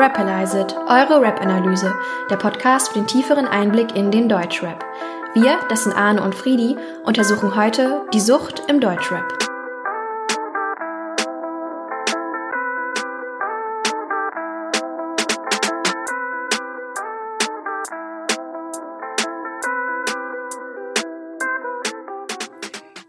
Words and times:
Rapalize 0.00 0.54
It, 0.60 0.76
eure 0.86 1.20
Rap-Analyse, 1.20 1.92
der 2.30 2.36
Podcast 2.36 2.90
für 2.90 3.00
den 3.00 3.08
tieferen 3.08 3.46
Einblick 3.46 3.96
in 3.96 4.12
den 4.12 4.28
Deutschrap. 4.28 4.84
Wir, 5.34 5.58
das 5.68 5.82
sind 5.82 5.92
Arne 5.92 6.22
und 6.22 6.36
Friedi, 6.36 6.76
untersuchen 7.02 7.56
heute 7.56 8.02
die 8.14 8.20
Sucht 8.20 8.62
im 8.68 8.78
Deutschrap. 8.78 9.26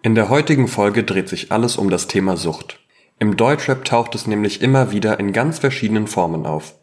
In 0.02 0.16
der 0.16 0.30
heutigen 0.30 0.68
Folge 0.68 1.04
dreht 1.04 1.30
sich 1.30 1.52
alles 1.52 1.78
um 1.78 1.92
das 1.92 2.08
Thema 2.08 2.36
Sucht. 2.36 2.80
Im 3.22 3.36
Deutschrap 3.36 3.84
taucht 3.84 4.16
es 4.16 4.28
nämlich 4.28 4.62
immer 4.62 4.94
wieder 4.94 5.20
in 5.20 5.34
ganz 5.34 5.60
verschiedenen 5.60 6.08
Formen 6.08 6.46
auf. 6.46 6.76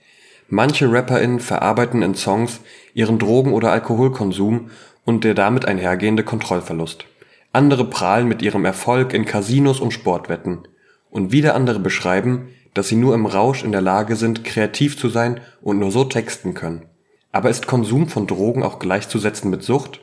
Manche 0.51 0.93
RapperInnen 0.93 1.41
verarbeiten 1.41 2.03
in 2.03 2.15
Songs 2.15 2.61
ihren 2.93 3.19
Drogen- 3.19 3.55
oder 3.55 3.73
Alkoholkonsum 3.73 4.71
und 5.07 5.25
der 5.25 5.33
damit 5.33 5.65
einhergehende 5.65 6.25
Kontrollverlust. 6.25 7.07
Andere 7.55 7.87
prahlen 7.87 8.29
mit 8.29 8.43
ihrem 8.43 8.67
Erfolg 8.67 9.15
in 9.15 9.25
Casinos 9.25 9.81
und 9.81 9.93
Sportwetten. 9.93 10.69
Und 11.09 11.33
wieder 11.33 11.55
andere 11.55 11.81
beschreiben, 11.81 12.49
dass 12.75 12.89
sie 12.89 12.97
nur 12.97 13.15
im 13.15 13.25
Rausch 13.25 13.65
in 13.65 13.73
der 13.73 13.81
Lage 13.81 14.15
sind, 14.15 14.45
kreativ 14.45 14.99
zu 14.99 15.09
sein 15.09 15.41
und 15.63 15.79
nur 15.79 15.91
so 15.91 16.05
texten 16.05 16.53
können. 16.53 16.85
Aber 17.33 17.49
ist 17.49 17.67
Konsum 17.67 18.09
von 18.09 18.27
Drogen 18.27 18.63
auch 18.63 18.79
gleichzusetzen 18.79 19.51
mit 19.51 19.63
Sucht? 19.63 20.03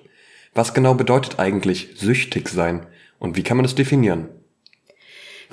Was 0.56 0.74
genau 0.74 0.96
bedeutet 0.96 1.38
eigentlich 1.38 1.90
süchtig 1.96 2.50
sein 2.50 2.88
und 3.20 3.38
wie 3.38 3.44
kann 3.44 3.58
man 3.58 3.66
es 3.68 3.76
definieren? 3.76 4.30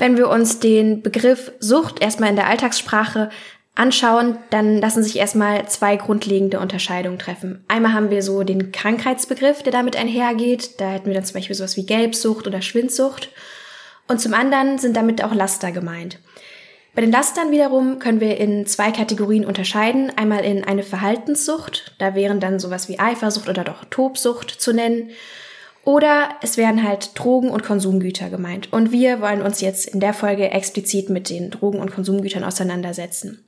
Wenn 0.00 0.16
wir 0.16 0.30
uns 0.30 0.60
den 0.60 1.02
Begriff 1.02 1.52
Sucht 1.60 2.00
erstmal 2.00 2.30
in 2.30 2.36
der 2.36 2.46
Alltagssprache 2.46 3.28
anschauen, 3.74 4.38
dann 4.48 4.78
lassen 4.78 5.02
sich 5.02 5.18
erstmal 5.18 5.68
zwei 5.68 5.96
grundlegende 5.96 6.58
Unterscheidungen 6.58 7.18
treffen. 7.18 7.62
Einmal 7.68 7.92
haben 7.92 8.08
wir 8.08 8.22
so 8.22 8.42
den 8.42 8.72
Krankheitsbegriff, 8.72 9.62
der 9.62 9.72
damit 9.72 9.96
einhergeht. 9.96 10.80
Da 10.80 10.88
hätten 10.88 11.08
wir 11.08 11.12
dann 11.12 11.26
zum 11.26 11.34
Beispiel 11.34 11.54
sowas 11.54 11.76
wie 11.76 11.84
Gelbsucht 11.84 12.46
oder 12.46 12.62
Schwindsucht. 12.62 13.28
Und 14.08 14.22
zum 14.22 14.32
anderen 14.32 14.78
sind 14.78 14.96
damit 14.96 15.22
auch 15.22 15.34
Laster 15.34 15.70
gemeint. 15.70 16.18
Bei 16.94 17.02
den 17.02 17.12
Lastern 17.12 17.50
wiederum 17.50 17.98
können 17.98 18.20
wir 18.20 18.38
in 18.38 18.66
zwei 18.66 18.92
Kategorien 18.92 19.44
unterscheiden. 19.44 20.10
Einmal 20.16 20.46
in 20.46 20.64
eine 20.64 20.82
Verhaltenssucht, 20.82 21.94
da 21.98 22.14
wären 22.14 22.40
dann 22.40 22.58
sowas 22.58 22.88
wie 22.88 22.98
Eifersucht 22.98 23.50
oder 23.50 23.64
doch 23.64 23.84
Tobsucht 23.90 24.50
zu 24.50 24.72
nennen. 24.72 25.10
Oder 25.84 26.30
es 26.42 26.56
werden 26.56 26.86
halt 26.86 27.18
Drogen 27.18 27.50
und 27.50 27.62
Konsumgüter 27.62 28.28
gemeint. 28.28 28.72
Und 28.72 28.92
wir 28.92 29.20
wollen 29.20 29.42
uns 29.42 29.60
jetzt 29.60 29.86
in 29.86 30.00
der 30.00 30.12
Folge 30.12 30.50
explizit 30.50 31.08
mit 31.08 31.30
den 31.30 31.50
Drogen 31.50 31.80
und 31.80 31.92
Konsumgütern 31.92 32.44
auseinandersetzen. 32.44 33.44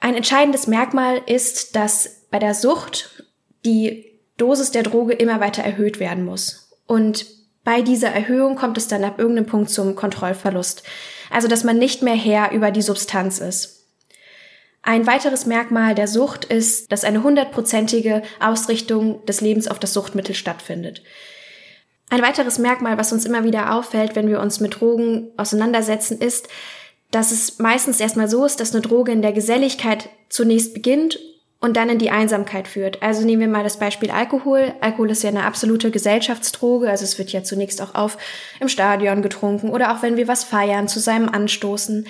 Ein 0.00 0.14
entscheidendes 0.14 0.66
Merkmal 0.66 1.20
ist, 1.26 1.74
dass 1.74 2.26
bei 2.30 2.38
der 2.38 2.54
Sucht 2.54 3.24
die 3.64 4.04
Dosis 4.36 4.70
der 4.70 4.82
Droge 4.82 5.14
immer 5.14 5.40
weiter 5.40 5.62
erhöht 5.62 5.98
werden 5.98 6.24
muss. 6.24 6.70
Und 6.86 7.26
bei 7.64 7.82
dieser 7.82 8.10
Erhöhung 8.10 8.54
kommt 8.54 8.78
es 8.78 8.86
dann 8.86 9.02
ab 9.02 9.18
irgendeinem 9.18 9.46
Punkt 9.46 9.70
zum 9.70 9.96
Kontrollverlust. 9.96 10.84
Also, 11.30 11.48
dass 11.48 11.64
man 11.64 11.78
nicht 11.78 12.02
mehr 12.02 12.14
Herr 12.14 12.52
über 12.52 12.70
die 12.70 12.82
Substanz 12.82 13.38
ist. 13.38 13.75
Ein 14.86 15.08
weiteres 15.08 15.46
Merkmal 15.46 15.96
der 15.96 16.06
Sucht 16.06 16.44
ist, 16.44 16.92
dass 16.92 17.02
eine 17.02 17.24
hundertprozentige 17.24 18.22
Ausrichtung 18.38 19.26
des 19.26 19.40
Lebens 19.40 19.66
auf 19.66 19.80
das 19.80 19.92
Suchtmittel 19.92 20.36
stattfindet. 20.36 21.02
Ein 22.08 22.22
weiteres 22.22 22.60
Merkmal, 22.60 22.96
was 22.96 23.12
uns 23.12 23.26
immer 23.26 23.42
wieder 23.42 23.74
auffällt, 23.74 24.14
wenn 24.14 24.28
wir 24.28 24.40
uns 24.40 24.60
mit 24.60 24.78
Drogen 24.78 25.32
auseinandersetzen, 25.36 26.18
ist, 26.18 26.46
dass 27.10 27.32
es 27.32 27.58
meistens 27.58 27.98
erstmal 27.98 28.28
so 28.28 28.44
ist, 28.44 28.60
dass 28.60 28.72
eine 28.72 28.80
Droge 28.80 29.10
in 29.10 29.22
der 29.22 29.32
Geselligkeit 29.32 30.08
zunächst 30.28 30.72
beginnt 30.72 31.18
und 31.58 31.76
dann 31.76 31.88
in 31.88 31.98
die 31.98 32.10
Einsamkeit 32.10 32.68
führt. 32.68 33.02
Also 33.02 33.24
nehmen 33.24 33.40
wir 33.40 33.48
mal 33.48 33.64
das 33.64 33.80
Beispiel 33.80 34.12
Alkohol. 34.12 34.72
Alkohol 34.80 35.10
ist 35.10 35.24
ja 35.24 35.30
eine 35.30 35.46
absolute 35.46 35.90
Gesellschaftsdroge, 35.90 36.88
also 36.88 37.02
es 37.02 37.18
wird 37.18 37.32
ja 37.32 37.42
zunächst 37.42 37.82
auch 37.82 37.96
auf 37.96 38.18
im 38.60 38.68
Stadion 38.68 39.20
getrunken 39.20 39.70
oder 39.70 39.92
auch 39.92 40.02
wenn 40.02 40.16
wir 40.16 40.28
was 40.28 40.44
feiern, 40.44 40.86
zu 40.86 41.00
seinem 41.00 41.28
Anstoßen. 41.28 42.06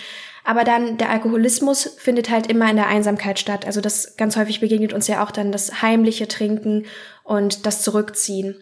Aber 0.46 0.62
dann 0.62 0.96
der 0.96 1.10
Alkoholismus 1.10 1.96
findet 1.98 2.30
halt 2.30 2.46
immer 2.46 2.70
in 2.70 2.76
der 2.76 2.86
Einsamkeit 2.86 3.40
statt. 3.40 3.66
Also 3.66 3.80
das 3.80 4.16
ganz 4.16 4.36
häufig 4.36 4.60
begegnet 4.60 4.92
uns 4.92 5.08
ja 5.08 5.24
auch 5.24 5.32
dann 5.32 5.50
das 5.50 5.82
heimliche 5.82 6.28
Trinken 6.28 6.86
und 7.24 7.66
das 7.66 7.82
Zurückziehen. 7.82 8.54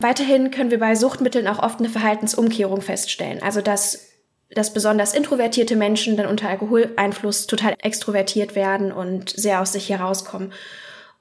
Weiterhin 0.00 0.50
können 0.50 0.70
wir 0.70 0.78
bei 0.78 0.94
Suchtmitteln 0.94 1.48
auch 1.48 1.58
oft 1.58 1.78
eine 1.78 1.88
Verhaltensumkehrung 1.88 2.82
feststellen. 2.82 3.42
Also 3.42 3.62
dass, 3.62 4.10
dass 4.50 4.74
besonders 4.74 5.14
introvertierte 5.14 5.76
Menschen 5.76 6.18
dann 6.18 6.26
unter 6.26 6.50
Alkoholeinfluss 6.50 7.46
total 7.46 7.74
extrovertiert 7.78 8.54
werden 8.54 8.92
und 8.92 9.30
sehr 9.30 9.62
aus 9.62 9.72
sich 9.72 9.88
herauskommen. 9.88 10.52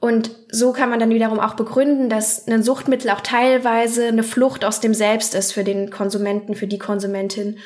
Und 0.02 0.32
so 0.52 0.74
kann 0.74 0.90
man 0.90 1.00
dann 1.00 1.12
wiederum 1.12 1.40
auch 1.40 1.54
begründen, 1.54 2.10
dass 2.10 2.46
ein 2.46 2.62
Suchtmittel 2.62 3.10
auch 3.12 3.22
teilweise 3.22 4.08
eine 4.08 4.24
Flucht 4.24 4.66
aus 4.66 4.82
dem 4.82 4.94
Selbst 4.94 5.34
ist 5.34 5.54
für 5.54 5.64
den 5.64 5.92
Konsumenten, 5.92 6.56
für 6.56 6.68
die 6.68 6.80
Konsumentin, 6.80 7.58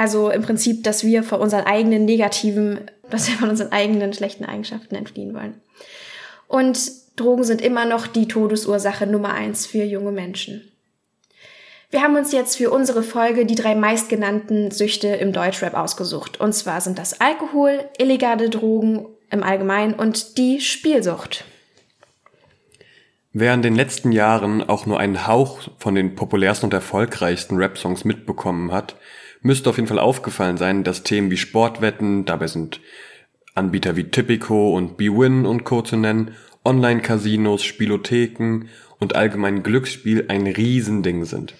also 0.00 0.30
im 0.30 0.40
Prinzip, 0.40 0.82
dass 0.82 1.04
wir 1.04 1.22
von 1.22 1.40
unseren 1.40 1.66
eigenen 1.66 2.06
negativen, 2.06 2.90
dass 3.10 3.28
wir 3.28 3.36
von 3.36 3.50
unseren 3.50 3.70
eigenen 3.70 4.14
schlechten 4.14 4.46
Eigenschaften 4.46 4.94
entfliehen 4.94 5.34
wollen. 5.34 5.60
Und 6.48 6.80
Drogen 7.16 7.44
sind 7.44 7.60
immer 7.60 7.84
noch 7.84 8.06
die 8.06 8.26
Todesursache 8.26 9.06
Nummer 9.06 9.34
eins 9.34 9.66
für 9.66 9.84
junge 9.84 10.10
Menschen. 10.10 10.72
Wir 11.90 12.00
haben 12.00 12.16
uns 12.16 12.32
jetzt 12.32 12.56
für 12.56 12.70
unsere 12.70 13.02
Folge 13.02 13.44
die 13.44 13.56
drei 13.56 13.74
meistgenannten 13.74 14.70
Süchte 14.70 15.08
im 15.08 15.34
Deutschrap 15.34 15.74
ausgesucht. 15.74 16.40
Und 16.40 16.54
zwar 16.54 16.80
sind 16.80 16.98
das 16.98 17.20
Alkohol, 17.20 17.84
illegale 17.98 18.48
Drogen 18.48 19.06
im 19.30 19.42
Allgemeinen 19.42 19.92
und 19.92 20.38
die 20.38 20.62
Spielsucht. 20.62 21.44
Wer 23.34 23.52
in 23.52 23.60
den 23.60 23.74
letzten 23.74 24.12
Jahren 24.12 24.66
auch 24.66 24.86
nur 24.86 24.98
einen 24.98 25.26
Hauch 25.26 25.60
von 25.76 25.94
den 25.94 26.14
populärsten 26.14 26.68
und 26.68 26.72
erfolgreichsten 26.72 27.58
Rap-Songs 27.58 28.04
mitbekommen 28.06 28.72
hat, 28.72 28.96
müsste 29.42 29.70
auf 29.70 29.76
jeden 29.76 29.88
Fall 29.88 29.98
aufgefallen 29.98 30.56
sein, 30.56 30.84
dass 30.84 31.02
Themen 31.02 31.30
wie 31.30 31.36
Sportwetten, 31.36 32.24
dabei 32.24 32.46
sind 32.46 32.80
Anbieter 33.54 33.96
wie 33.96 34.04
Tipico 34.04 34.76
und 34.76 34.96
BWin 34.96 35.44
und 35.44 35.64
Co. 35.64 35.82
zu 35.82 35.96
nennen, 35.96 36.32
Online-Casinos, 36.64 37.64
Spielotheken 37.64 38.66
und 38.98 39.16
allgemein 39.16 39.62
Glücksspiel 39.62 40.26
ein 40.28 40.46
Riesending 40.46 41.24
sind. 41.24 41.54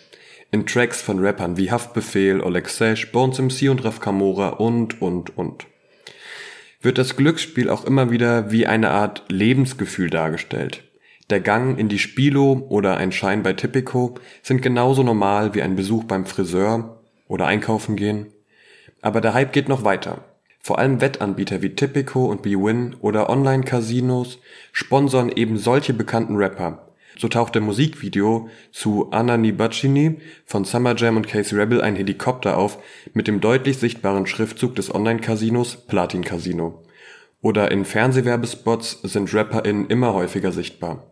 In 0.53 0.67
Tracks 0.67 1.01
von 1.01 1.21
Rappern 1.21 1.57
wie 1.57 1.71
Haftbefehl, 1.71 2.41
Oleg 2.41 2.69
Sesh, 2.69 3.11
Bones 3.13 3.39
MC 3.39 3.71
und 3.71 3.85
Raf 3.85 4.01
Kamora 4.01 4.51
und, 4.51 5.01
und, 5.01 5.37
und. 5.37 5.67
Wird 6.83 6.99
das 6.99 7.17
Glücksspiel 7.17 7.69
auch 7.69 7.85
immer 7.85 8.11
wieder 8.11 8.51
wie 8.51 8.67
eine 8.67 8.91
Art 8.91 9.25
Lebensgefühl 9.29 10.11
dargestellt. 10.11 10.83
Der 11.29 11.41
Gang 11.41 11.79
in 11.79 11.89
die 11.89 11.99
Spilo 11.99 12.67
oder 12.69 12.97
ein 12.97 13.13
Schein 13.13 13.43
bei 13.43 13.53
Tipico 13.53 14.15
sind 14.43 14.63
genauso 14.63 15.03
normal 15.03 15.55
wie 15.55 15.63
ein 15.63 15.77
Besuch 15.77 16.05
beim 16.05 16.27
Friseur 16.27 17.00
oder 17.31 17.47
einkaufen 17.47 17.97
gehen. 17.97 18.27
Aber 19.01 19.23
der 19.23 19.33
Hype 19.33 19.53
geht 19.53 19.69
noch 19.69 19.85
weiter. 19.85 20.25
Vor 20.59 20.79
allem 20.79 21.01
Wettanbieter 21.01 21.63
wie 21.63 21.75
Tipico 21.75 22.27
und 22.27 22.43
BWin 22.43 22.97
oder 23.01 23.31
Online-Casinos 23.31 24.39
sponsern 24.73 25.31
eben 25.31 25.57
solche 25.57 25.95
bekannten 25.95 26.37
Rapper. 26.37 26.87
So 27.17 27.29
taucht 27.29 27.57
im 27.57 27.65
Musikvideo 27.65 28.49
zu 28.73 29.11
Anani 29.11 29.53
Bacini 29.53 30.17
von 30.45 30.65
Summer 30.65 30.95
Jam 30.97 31.17
und 31.17 31.29
Case 31.29 31.57
Rebel 31.57 31.81
ein 31.81 31.97
Helikopter 31.97 32.59
auf 32.59 32.79
mit 33.15 33.27
dem 33.27 33.41
deutlich 33.41 33.79
sichtbaren 33.79 34.27
Schriftzug 34.27 34.75
des 34.75 34.95
Online-Casinos 34.95 35.87
Platin 35.87 36.25
Casino. 36.25 36.83
Oder 37.41 37.71
in 37.71 37.85
Fernsehwerbespots 37.85 39.01
sind 39.03 39.33
RapperInnen 39.33 39.87
immer 39.87 40.15
häufiger 40.15 40.53
sichtbar. 40.53 41.11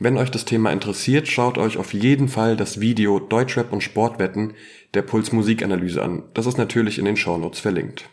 Wenn 0.00 0.16
euch 0.16 0.30
das 0.30 0.44
Thema 0.44 0.70
interessiert, 0.70 1.26
schaut 1.26 1.58
euch 1.58 1.76
auf 1.76 1.92
jeden 1.92 2.28
Fall 2.28 2.56
das 2.56 2.78
Video 2.78 3.18
Deutschrap 3.18 3.72
und 3.72 3.82
Sportwetten 3.82 4.54
der 4.94 5.02
Puls 5.02 5.32
Musikanalyse 5.32 6.02
an. 6.02 6.24
Das 6.34 6.46
ist 6.46 6.58
natürlich 6.58 6.98
in 6.98 7.04
den 7.04 7.16
Shownotes 7.16 7.60
verlinkt. 7.60 8.04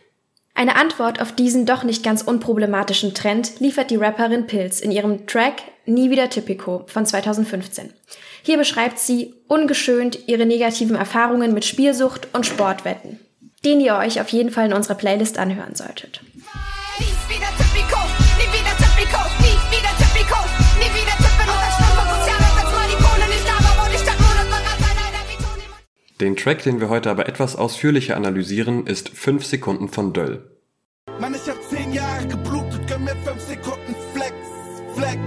Eine 0.54 0.76
Antwort 0.76 1.20
auf 1.20 1.32
diesen 1.32 1.66
doch 1.66 1.84
nicht 1.84 2.02
ganz 2.02 2.22
unproblematischen 2.22 3.12
Trend 3.12 3.60
liefert 3.60 3.90
die 3.90 3.96
Rapperin 3.96 4.46
Pilz 4.46 4.80
in 4.80 4.90
ihrem 4.90 5.26
Track 5.26 5.62
Nie 5.84 6.10
wieder 6.10 6.30
Typico 6.30 6.84
von 6.86 7.06
2015. 7.06 7.92
Hier 8.42 8.56
beschreibt 8.56 8.98
sie 8.98 9.34
ungeschönt 9.48 10.18
ihre 10.26 10.46
negativen 10.46 10.96
Erfahrungen 10.96 11.52
mit 11.52 11.64
Spielsucht 11.64 12.28
und 12.32 12.46
Sportwetten, 12.46 13.20
den 13.64 13.80
ihr 13.80 13.96
euch 13.96 14.20
auf 14.20 14.30
jeden 14.30 14.50
Fall 14.50 14.66
in 14.66 14.72
unserer 14.72 14.94
Playlist 14.94 15.38
anhören 15.38 15.74
solltet. 15.74 16.22
Den 26.18 26.34
Track, 26.34 26.62
den 26.62 26.80
wir 26.80 26.88
heute 26.88 27.10
aber 27.10 27.28
etwas 27.28 27.56
ausführlicher 27.56 28.16
analysieren, 28.16 28.86
ist 28.86 29.10
5 29.10 29.44
Sekunden 29.44 29.88
von 29.88 30.14
Döll. 30.14 30.50
Mann, 31.20 31.34
ich 31.34 31.46
hab 31.46 31.62
10 31.62 31.92
Jahre 31.92 32.26
geblutet, 32.26 32.88
gönn 32.88 33.04
mir 33.04 33.16
5 33.16 33.42
Sekunden 33.42 33.94
Flex, 34.14 34.34
Flex. 34.94 35.18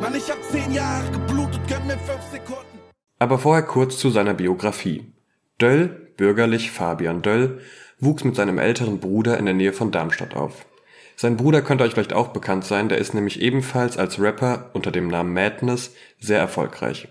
Mann, 0.00 0.14
ich 0.16 0.28
hab 0.28 0.42
10 0.42 0.72
Jahre 0.72 1.12
geblutet, 1.12 1.60
gönn 1.68 1.86
mir 1.86 1.96
5 1.96 2.08
Sekunden. 2.32 2.80
Aber 3.20 3.38
vorher 3.38 3.62
kurz 3.62 3.98
zu 3.98 4.10
seiner 4.10 4.34
Biografie. 4.34 5.12
Döll, 5.60 6.12
bürgerlich 6.16 6.72
Fabian 6.72 7.22
Döll, 7.22 7.60
wuchs 8.00 8.24
mit 8.24 8.34
seinem 8.34 8.58
älteren 8.58 8.98
Bruder 8.98 9.38
in 9.38 9.44
der 9.44 9.54
Nähe 9.54 9.72
von 9.72 9.92
Darmstadt 9.92 10.34
auf. 10.34 10.66
Sein 11.14 11.36
Bruder 11.36 11.62
könnte 11.62 11.84
euch 11.84 11.92
vielleicht 11.92 12.14
auch 12.14 12.28
bekannt 12.28 12.64
sein, 12.64 12.88
der 12.88 12.98
ist 12.98 13.14
nämlich 13.14 13.40
ebenfalls 13.40 13.96
als 13.96 14.18
Rapper 14.18 14.70
unter 14.72 14.90
dem 14.90 15.06
Namen 15.06 15.32
Madness 15.32 15.94
sehr 16.18 16.40
erfolgreich. 16.40 17.06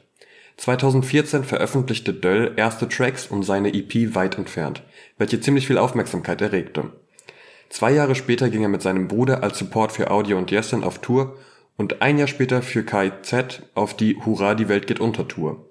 2014 0.59 1.45
veröffentlichte 1.45 2.13
Döll 2.13 2.51
erste 2.57 2.89
Tracks 2.89 3.27
und 3.27 3.43
seine 3.43 3.73
EP 3.73 4.13
Weit 4.13 4.37
entfernt, 4.37 4.83
welche 5.17 5.39
ziemlich 5.39 5.65
viel 5.65 5.77
Aufmerksamkeit 5.77 6.41
erregte. 6.41 6.91
Zwei 7.69 7.91
Jahre 7.91 8.13
später 8.13 8.49
ging 8.49 8.63
er 8.63 8.67
mit 8.69 8.81
seinem 8.81 9.07
Bruder 9.07 9.41
als 9.41 9.57
Support 9.57 9.93
für 9.93 10.11
Audio 10.11 10.37
und 10.37 10.51
Yesin 10.51 10.83
auf 10.83 10.99
Tour 10.99 11.37
und 11.77 12.01
ein 12.01 12.17
Jahr 12.17 12.27
später 12.27 12.61
für 12.61 12.83
KIZ 12.83 13.61
auf 13.73 13.95
die 13.95 14.17
Hurra 14.17 14.53
die 14.53 14.67
Welt 14.67 14.85
geht 14.85 14.99
unter 14.99 15.29
Tour. 15.29 15.65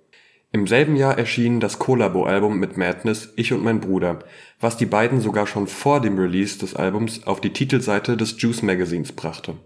Im 0.52 0.67
selben 0.67 0.96
Jahr 0.96 1.19
erschien 1.19 1.61
das 1.61 1.79
Collabo-Album 1.79 2.58
mit 2.58 2.79
Madness 2.79 3.35
Ich 3.37 3.52
und 3.52 3.62
mein 3.62 3.81
Bruder, 3.81 4.20
was 4.58 4.79
die 4.79 4.87
beiden 4.87 5.20
sogar 5.20 5.46
schon 5.46 5.67
vor 5.67 6.00
dem 6.00 6.19
Release 6.19 6.58
des 6.58 6.75
Albums 6.75 7.26
auf 7.26 7.43
die 7.43 7.52
Titelseite 7.52 8.17
des 8.17 8.40
Juice 8.40 8.62
Magazins 8.62 9.12
brachte 9.12 9.56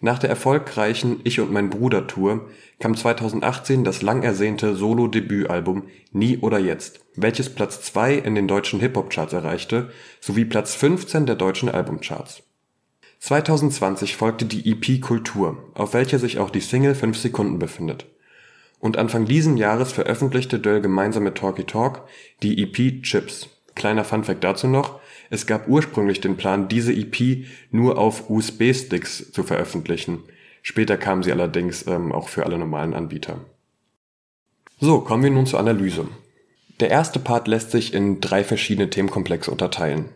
nach 0.00 0.18
der 0.18 0.30
erfolgreichen 0.30 1.20
Ich 1.24 1.40
und 1.40 1.52
mein 1.52 1.70
Bruder 1.70 2.06
Tour 2.06 2.48
kam 2.78 2.96
2018 2.96 3.84
das 3.84 4.02
lang 4.02 4.22
ersehnte 4.22 4.76
Solo-Debütalbum 4.76 5.84
Nie 6.12 6.38
oder 6.38 6.58
Jetzt, 6.58 7.00
welches 7.14 7.54
Platz 7.54 7.82
2 7.82 8.14
in 8.14 8.34
den 8.34 8.48
deutschen 8.48 8.80
Hip-Hop-Charts 8.80 9.32
erreichte 9.32 9.90
sowie 10.20 10.44
Platz 10.44 10.74
15 10.74 11.26
der 11.26 11.36
deutschen 11.36 11.68
Albumcharts. 11.68 12.42
2020 13.20 14.16
folgte 14.16 14.44
die 14.44 14.70
EP 14.70 15.00
Kultur, 15.00 15.56
auf 15.74 15.94
welcher 15.94 16.18
sich 16.18 16.38
auch 16.38 16.50
die 16.50 16.60
Single 16.60 16.94
5 16.94 17.16
Sekunden 17.16 17.58
befindet. 17.58 18.06
Und 18.78 18.98
Anfang 18.98 19.24
diesen 19.24 19.56
Jahres 19.56 19.92
veröffentlichte 19.92 20.58
Döll 20.58 20.82
gemeinsam 20.82 21.24
mit 21.24 21.36
Talky 21.36 21.64
Talk 21.64 22.06
die 22.42 22.62
EP 22.62 23.02
Chips. 23.02 23.48
Kleiner 23.74 24.04
Funfact 24.04 24.44
dazu 24.44 24.68
noch, 24.68 25.00
es 25.30 25.46
gab 25.46 25.68
ursprünglich 25.68 26.20
den 26.20 26.36
Plan, 26.36 26.68
diese 26.68 26.92
EP 26.92 27.46
nur 27.70 27.98
auf 27.98 28.30
USB-Sticks 28.30 29.32
zu 29.32 29.42
veröffentlichen. 29.42 30.22
Später 30.62 30.96
kam 30.96 31.22
sie 31.22 31.32
allerdings 31.32 31.86
ähm, 31.86 32.12
auch 32.12 32.28
für 32.28 32.44
alle 32.44 32.58
normalen 32.58 32.94
Anbieter. 32.94 33.40
So, 34.80 35.00
kommen 35.00 35.22
wir 35.22 35.30
nun 35.30 35.46
zur 35.46 35.60
Analyse. 35.60 36.08
Der 36.80 36.90
erste 36.90 37.18
Part 37.18 37.48
lässt 37.48 37.70
sich 37.70 37.94
in 37.94 38.20
drei 38.20 38.44
verschiedene 38.44 38.90
Themenkomplexe 38.90 39.50
unterteilen. 39.50 40.10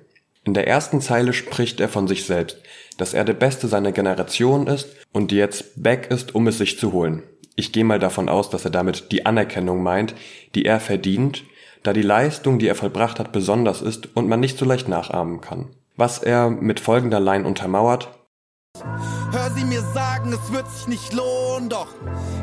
In 0.45 0.55
der 0.55 0.67
ersten 0.67 1.01
Zeile 1.01 1.33
spricht 1.33 1.81
er 1.81 1.89
von 1.89 2.09
sich 2.09 2.25
selbst, 2.25 2.59
dass 2.99 3.15
er 3.15 3.25
der 3.25 3.35
Beste 3.35 3.69
seiner 3.69 3.93
Generation 3.93 4.67
ist 4.67 4.89
und 5.13 5.33
jetzt 5.33 5.83
back 5.83 6.11
ist, 6.11 6.35
um 6.35 6.47
es 6.47 6.59
sich 6.59 6.79
zu 6.79 6.93
holen. 6.93 7.23
Ich 7.57 7.73
gehe 7.73 7.85
mal 7.85 7.99
davon 7.99 8.29
aus, 8.29 8.51
dass 8.51 8.65
er 8.65 8.71
damit 8.71 9.13
die 9.13 9.27
Anerkennung 9.27 9.83
meint, 9.83 10.15
die 10.55 10.65
er 10.65 10.81
verdient 10.81 11.45
da 11.83 11.93
die 11.93 12.03
Leistung, 12.03 12.59
die 12.59 12.69
er 12.69 12.75
vollbracht 12.75 13.19
hat, 13.19 13.33
besonders 13.33 13.83
ist 13.83 14.15
und 14.17 14.29
man 14.29 14.41
nicht 14.41 14.59
so 14.59 14.65
leicht 14.65 14.89
nachahmen 14.89 15.41
kann. 15.41 15.71
Was 15.97 16.19
er 16.19 16.51
mit 16.51 16.81
folgender 16.81 17.21
Line 17.21 17.47
untermauert. 17.47 18.09
Hör 19.33 19.51
sie 19.57 19.65
mir 19.65 19.83
sagen, 19.95 20.33
es 20.33 20.53
wird 20.53 20.69
sich 20.71 20.89
nicht 20.89 21.13
lohnen, 21.13 21.69
doch 21.69 21.89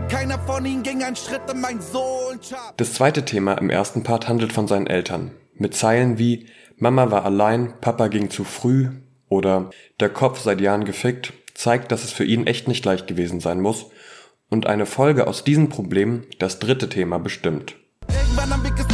keiner 0.09 0.39
von 0.39 0.65
ihnen 0.65 0.83
ging 0.83 1.03
einen 1.03 1.15
Schritt 1.15 1.41
in 1.51 1.61
mein 1.61 1.81
Sohn. 1.81 2.39
Das 2.77 2.93
zweite 2.93 3.25
Thema 3.25 3.53
im 3.53 3.69
ersten 3.69 4.03
Part 4.03 4.27
handelt 4.27 4.53
von 4.53 4.67
seinen 4.67 4.87
Eltern. 4.87 5.31
Mit 5.53 5.75
Zeilen 5.75 6.17
wie 6.17 6.47
Mama 6.77 7.09
war 7.11 7.25
allein, 7.25 7.73
Papa 7.81 8.07
ging 8.07 8.29
zu 8.29 8.43
früh 8.43 8.89
oder 9.29 9.71
Der 9.99 10.09
Kopf 10.09 10.39
seit 10.41 10.61
Jahren 10.61 10.85
gefickt 10.85 11.33
zeigt, 11.57 11.91
dass 11.91 12.03
es 12.03 12.11
für 12.11 12.23
ihn 12.23 12.45
echt 12.45 12.67
nicht 12.67 12.85
leicht 12.85 13.07
gewesen 13.07 13.39
sein 13.39 13.59
muss 13.59 13.87
und 14.49 14.67
eine 14.67 14.85
Folge 14.85 15.27
aus 15.27 15.43
diesen 15.43 15.69
Problemen 15.69 16.25
das 16.39 16.59
dritte 16.59 16.87
Thema 16.87 17.17
bestimmt. 17.17 17.75
Irgendwann 18.07 18.51
haben 18.51 18.63
wir 18.63 18.86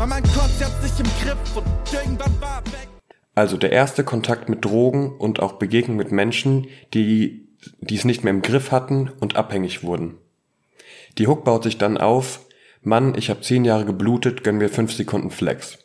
Pep, 0.00 0.08
mein 0.08 0.22
Konzept 0.22 0.82
sich 0.82 0.98
im 0.98 1.10
Griff 1.22 1.56
und 1.56 1.66
irgendwann 1.92 2.40
war 2.40 2.62
weg. 2.72 2.88
Also 3.34 3.58
der 3.58 3.70
erste 3.70 4.02
Kontakt 4.02 4.48
mit 4.48 4.64
Drogen 4.64 5.14
und 5.18 5.40
auch 5.40 5.54
Begegnung 5.54 5.98
mit 5.98 6.10
Menschen, 6.10 6.68
die, 6.94 7.48
die 7.80 7.96
es 7.96 8.06
nicht 8.06 8.24
mehr 8.24 8.32
im 8.32 8.40
Griff 8.40 8.72
hatten 8.72 9.10
und 9.20 9.36
abhängig 9.36 9.82
wurden. 9.82 10.16
Die 11.18 11.26
Hook 11.26 11.44
baut 11.44 11.64
sich 11.64 11.76
dann 11.76 11.98
auf, 11.98 12.40
Mann, 12.82 13.14
ich 13.14 13.28
habe 13.28 13.42
zehn 13.42 13.66
Jahre 13.66 13.84
geblutet, 13.84 14.42
gönn 14.42 14.56
mir 14.56 14.70
fünf 14.70 14.92
Sekunden 14.92 15.30
Flex. 15.30 15.78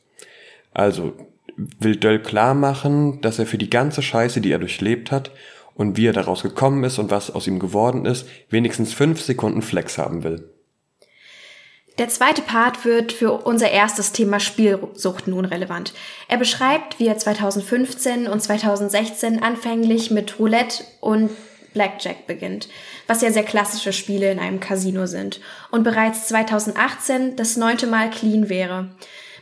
Also 0.74 1.12
will 1.58 1.98
Döll 1.98 2.22
klar 2.22 2.54
machen, 2.54 3.20
dass 3.20 3.38
er 3.38 3.46
für 3.46 3.58
die 3.58 3.70
ganze 3.70 4.02
Scheiße, 4.02 4.40
die 4.40 4.52
er 4.52 4.60
durchlebt 4.60 5.12
hat 5.12 5.32
und 5.74 5.98
wie 5.98 6.08
er 6.08 6.14
daraus 6.14 6.42
gekommen 6.42 6.86
ist 6.86 7.00
und 7.00 7.12
was 7.12 7.32
aus 7.32 7.48
ihm 7.48 7.60
geworden 7.60 8.06
ist, 8.06 8.28
wenigstens 8.50 8.94
fünf 8.94 9.22
Sekunden 9.22 9.62
Flex 9.62 9.98
haben 9.98 10.24
will. 10.24 10.55
Der 11.98 12.10
zweite 12.10 12.42
Part 12.42 12.84
wird 12.84 13.14
für 13.14 13.32
unser 13.32 13.72
erstes 13.72 14.12
Thema 14.12 14.42
Spielsucht 14.42 15.28
nun 15.28 15.46
relevant. 15.46 15.94
Er 16.28 16.38
beschreibt, 16.38 17.00
wie 17.00 17.08
er 17.08 17.18
2015 17.18 18.28
und 18.28 18.42
2016 18.42 19.42
anfänglich 19.42 20.12
mit 20.12 20.38
Roulette 20.38 20.84
und 21.00 21.30
Blackjack 21.74 22.28
beginnt, 22.28 22.68
was 23.08 23.22
ja 23.22 23.32
sehr 23.32 23.44
klassische 23.44 23.94
Spiele 23.94 24.30
in 24.30 24.40
einem 24.40 24.60
Casino 24.60 25.06
sind, 25.06 25.40
und 25.72 25.84
bereits 25.84 26.28
2018 26.28 27.38
das 27.38 27.56
neunte 27.56 27.88
Mal 27.88 28.10
clean 28.10 28.50
wäre. 28.50 28.90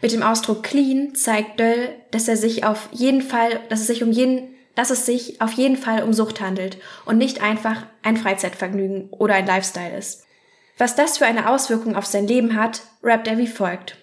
Mit 0.01 0.11
dem 0.11 0.21
Ausdruck 0.21 0.61
clean 0.61 1.15
zeigt 1.15 1.59
Döll, 1.59 1.89
dass 2.11 2.27
er 2.27 2.38
sich 2.38 2.65
auf 2.65 2.89
jeden 2.91 3.21
Fall, 3.21 3.61
dass 3.69 3.79
es 3.79 3.88
sich 3.88 4.03
um 4.03 4.11
jeden, 4.11 4.50
dass 4.75 4.91
es 4.91 5.07
sich 5.07 5.41
auf 5.41 5.53
jeden 5.53 5.77
Fall 5.77 6.03
um 6.03 6.13
Sucht 6.13 6.41
handelt 6.41 6.77
und 7.05 7.17
nicht 7.17 7.41
einfach 7.41 7.83
ein 8.03 8.17
Freizeitvergnügen 8.17 9.09
oder 9.11 9.33
ein 9.35 9.47
Lifestyle 9.47 9.97
ist. 9.97 10.25
Was 10.80 10.96
das 10.96 11.20
für 11.20 11.25
eine 11.25 11.50
Auswirkung 11.50 11.96
auf 11.96 12.08
sein 12.08 12.25
Leben 12.25 12.56
hat, 12.56 12.81
rappt 13.04 13.28
er 13.28 13.38
wie 13.38 13.48
folgt. 13.48 13.96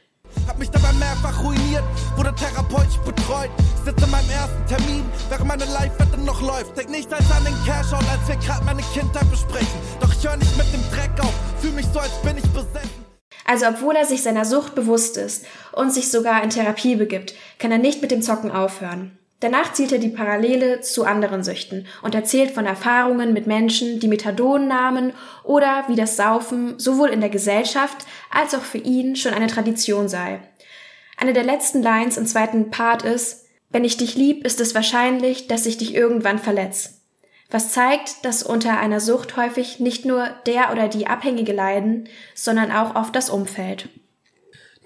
Hab 0.46 0.56
mich 0.58 0.70
dabei 0.70 0.92
mehrfach 0.92 1.42
ruiniert, 1.42 1.82
wurde 2.14 2.32
therapeutisch 2.34 2.98
betreut. 2.98 3.50
Sitze 3.84 4.04
in 4.04 4.10
meinem 4.10 4.30
ersten 4.30 4.66
Termin, 4.66 5.04
während 5.28 5.48
meine 5.48 5.64
Live-Wette 5.64 6.20
noch 6.20 6.40
läuft. 6.40 6.78
Denk 6.78 6.90
nicht 6.90 7.12
als 7.12 7.28
an 7.32 7.44
den 7.44 7.54
Cash-Out, 7.66 8.04
als 8.08 8.28
wir 8.28 8.36
gerade 8.36 8.64
meine 8.64 8.82
Kindheit 8.94 9.28
besprechen. 9.30 9.80
Doch 10.00 10.12
ich 10.12 10.24
höre 10.24 10.36
nicht 10.36 10.56
mit 10.56 10.72
dem 10.72 10.82
Dreck 10.92 11.10
auf, 11.18 11.34
fühl 11.60 11.72
mich 11.72 11.86
so, 11.92 11.98
als 11.98 12.22
bin 12.22 12.38
ich 12.38 12.48
besessen. 12.50 13.04
Also 13.46 13.66
obwohl 13.66 13.96
er 13.96 14.06
sich 14.06 14.22
seiner 14.22 14.44
Sucht 14.44 14.76
bewusst 14.76 15.16
ist 15.16 15.44
und 15.72 15.92
sich 15.92 16.08
sogar 16.08 16.40
in 16.44 16.50
Therapie 16.50 16.94
begibt, 16.94 17.34
kann 17.58 17.72
er 17.72 17.78
nicht 17.78 18.00
mit 18.00 18.12
dem 18.12 18.22
Zocken 18.22 18.52
aufhören. 18.52 19.18
Danach 19.40 19.72
zieht 19.72 19.90
er 19.90 19.98
die 19.98 20.10
Parallele 20.10 20.82
zu 20.82 21.04
anderen 21.04 21.42
Süchten 21.42 21.86
und 22.02 22.14
erzählt 22.14 22.50
von 22.50 22.66
Erfahrungen 22.66 23.32
mit 23.32 23.46
Menschen, 23.46 23.98
die 23.98 24.08
Methadon 24.08 24.68
nahmen 24.68 25.14
oder 25.44 25.84
wie 25.88 25.96
das 25.96 26.16
Saufen 26.16 26.78
sowohl 26.78 27.08
in 27.08 27.20
der 27.20 27.30
Gesellschaft 27.30 28.06
als 28.30 28.54
auch 28.54 28.62
für 28.62 28.78
ihn 28.78 29.16
schon 29.16 29.32
eine 29.32 29.46
Tradition 29.46 30.08
sei. 30.08 30.40
Eine 31.16 31.32
der 31.32 31.42
letzten 31.42 31.82
Lines 31.82 32.18
im 32.18 32.26
zweiten 32.26 32.70
Part 32.70 33.02
ist, 33.02 33.46
wenn 33.70 33.84
ich 33.84 33.96
dich 33.96 34.14
lieb, 34.14 34.44
ist 34.44 34.60
es 34.60 34.74
wahrscheinlich, 34.74 35.48
dass 35.48 35.64
ich 35.64 35.78
dich 35.78 35.94
irgendwann 35.94 36.38
verletze. 36.38 36.90
Was 37.50 37.72
zeigt, 37.72 38.24
dass 38.24 38.42
unter 38.42 38.78
einer 38.78 39.00
Sucht 39.00 39.36
häufig 39.36 39.80
nicht 39.80 40.04
nur 40.04 40.28
der 40.46 40.70
oder 40.70 40.88
die 40.88 41.06
Abhängige 41.06 41.52
leiden, 41.52 42.08
sondern 42.34 42.70
auch 42.70 42.94
oft 42.94 43.16
das 43.16 43.30
Umfeld. 43.30 43.88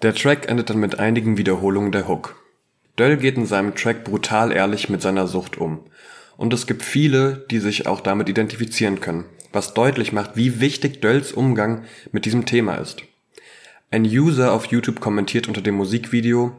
Der 0.02 0.14
Track 0.14 0.48
endet 0.48 0.70
dann 0.70 0.78
mit 0.78 0.98
einigen 0.98 1.36
Wiederholungen 1.36 1.92
der 1.92 2.08
Hook. 2.08 2.43
Döll 2.98 3.16
geht 3.16 3.36
in 3.36 3.46
seinem 3.46 3.74
Track 3.74 4.04
brutal 4.04 4.52
ehrlich 4.52 4.88
mit 4.88 5.02
seiner 5.02 5.26
Sucht 5.26 5.58
um. 5.58 5.80
Und 6.36 6.52
es 6.52 6.66
gibt 6.66 6.82
viele, 6.82 7.44
die 7.50 7.58
sich 7.58 7.86
auch 7.86 8.00
damit 8.00 8.28
identifizieren 8.28 9.00
können, 9.00 9.24
was 9.52 9.74
deutlich 9.74 10.12
macht, 10.12 10.36
wie 10.36 10.60
wichtig 10.60 11.00
Dölls 11.00 11.32
Umgang 11.32 11.84
mit 12.12 12.24
diesem 12.24 12.46
Thema 12.46 12.74
ist. 12.76 13.02
Ein 13.90 14.04
User 14.04 14.52
auf 14.52 14.66
YouTube 14.66 15.00
kommentiert 15.00 15.46
unter 15.46 15.60
dem 15.60 15.74
Musikvideo, 15.74 16.52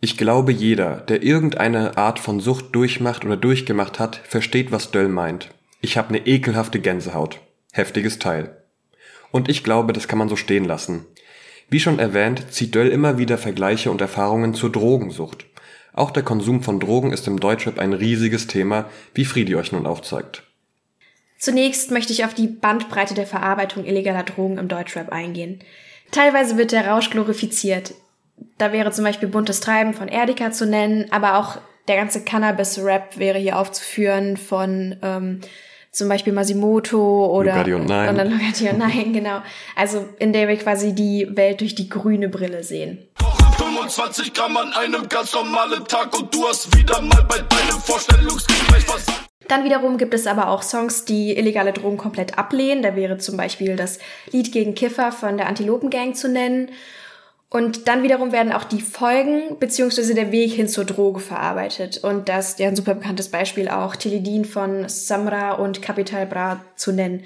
ich 0.00 0.18
glaube 0.18 0.52
jeder, 0.52 0.98
der 0.98 1.22
irgendeine 1.22 1.96
Art 1.96 2.18
von 2.18 2.38
Sucht 2.38 2.74
durchmacht 2.74 3.24
oder 3.24 3.36
durchgemacht 3.36 3.98
hat, 3.98 4.16
versteht, 4.16 4.70
was 4.70 4.90
Döll 4.90 5.08
meint. 5.08 5.50
Ich 5.80 5.96
habe 5.96 6.10
eine 6.10 6.26
ekelhafte 6.26 6.80
Gänsehaut. 6.80 7.40
Heftiges 7.72 8.18
Teil. 8.18 8.62
Und 9.30 9.48
ich 9.48 9.64
glaube, 9.64 9.92
das 9.92 10.06
kann 10.06 10.18
man 10.18 10.28
so 10.28 10.36
stehen 10.36 10.64
lassen. 10.64 11.06
Wie 11.70 11.80
schon 11.80 11.98
erwähnt, 11.98 12.52
zieht 12.52 12.74
Döll 12.74 12.88
immer 12.88 13.18
wieder 13.18 13.38
Vergleiche 13.38 13.90
und 13.90 14.00
Erfahrungen 14.00 14.54
zur 14.54 14.70
Drogensucht. 14.70 15.46
Auch 15.96 16.10
der 16.10 16.22
Konsum 16.22 16.62
von 16.62 16.78
Drogen 16.78 17.10
ist 17.10 17.26
im 17.26 17.40
Deutschrap 17.40 17.78
ein 17.78 17.94
riesiges 17.94 18.46
Thema, 18.46 18.84
wie 19.14 19.24
Friedi 19.24 19.56
euch 19.56 19.72
nun 19.72 19.86
aufzeigt. 19.86 20.42
Zunächst 21.38 21.90
möchte 21.90 22.12
ich 22.12 22.24
auf 22.24 22.34
die 22.34 22.48
Bandbreite 22.48 23.14
der 23.14 23.26
Verarbeitung 23.26 23.86
illegaler 23.86 24.22
Drogen 24.22 24.58
im 24.58 24.68
Deutschrap 24.68 25.10
eingehen. 25.10 25.60
Teilweise 26.10 26.58
wird 26.58 26.72
der 26.72 26.86
Rausch 26.86 27.08
glorifiziert. 27.08 27.94
Da 28.58 28.72
wäre 28.72 28.92
zum 28.92 29.04
Beispiel 29.04 29.28
buntes 29.28 29.60
Treiben 29.60 29.94
von 29.94 30.08
Erdika 30.08 30.52
zu 30.52 30.66
nennen, 30.66 31.06
aber 31.10 31.38
auch 31.38 31.58
der 31.88 31.96
ganze 31.96 32.22
Cannabis-Rap 32.24 33.18
wäre 33.18 33.38
hier 33.38 33.58
aufzuführen 33.58 34.36
von 34.36 34.96
ähm, 35.02 35.40
zum 35.92 36.10
Beispiel 36.10 36.34
Masimoto 36.34 37.26
oder 37.26 37.52
Lugatti 37.52 37.72
und 37.72 37.86
Nein. 37.86 38.08
Und 38.10 38.18
dann 38.18 38.30
Lugatti 38.30 38.68
und 38.68 38.78
Nein, 38.78 39.12
genau. 39.14 39.40
Also 39.74 40.06
in 40.18 40.34
der 40.34 40.46
wir 40.46 40.56
quasi 40.56 40.94
die 40.94 41.26
Welt 41.30 41.62
durch 41.62 41.74
die 41.74 41.88
grüne 41.88 42.28
Brille 42.28 42.62
sehen. 42.62 42.98
25 43.58 44.34
Gramm 44.34 44.56
an 44.56 44.72
einem 44.72 45.08
ganz 45.08 45.32
normalen 45.32 45.84
Tag 45.86 46.18
und 46.18 46.34
du 46.34 46.46
hast 46.46 46.76
wieder 46.76 47.00
mal 47.00 47.22
bei 47.24 47.38
deinem 47.38 47.80
Vorstellungsgespräch 47.80 48.84
versagt. 48.84 49.26
Dann 49.48 49.64
wiederum 49.64 49.96
gibt 49.96 50.12
es 50.12 50.26
aber 50.26 50.48
auch 50.48 50.62
Songs, 50.62 51.04
die 51.04 51.36
illegale 51.36 51.72
Drogen 51.72 51.96
komplett 51.96 52.36
ablehnen. 52.36 52.82
Da 52.82 52.96
wäre 52.96 53.18
zum 53.18 53.36
Beispiel 53.36 53.76
das 53.76 53.98
Lied 54.32 54.52
gegen 54.52 54.74
Kiffer 54.74 55.12
von 55.12 55.36
der 55.36 55.46
Antilopen 55.46 55.90
Gang 55.90 56.16
zu 56.16 56.28
nennen. 56.28 56.70
Und 57.48 57.86
dann 57.86 58.02
wiederum 58.02 58.32
werden 58.32 58.52
auch 58.52 58.64
die 58.64 58.80
Folgen 58.80 59.58
beziehungsweise 59.58 60.14
der 60.14 60.32
Weg 60.32 60.52
hin 60.52 60.68
zur 60.68 60.84
Droge 60.84 61.20
verarbeitet. 61.20 61.98
Und 62.02 62.28
das 62.28 62.50
ist 62.50 62.58
ja 62.58 62.68
ein 62.68 62.76
super 62.76 62.94
bekanntes 62.94 63.30
Beispiel 63.30 63.68
auch 63.68 63.94
Teledin 63.94 64.44
von 64.44 64.88
Samra 64.88 65.52
und 65.52 65.80
Capital 65.80 66.26
Bra 66.26 66.60
zu 66.74 66.90
nennen, 66.90 67.24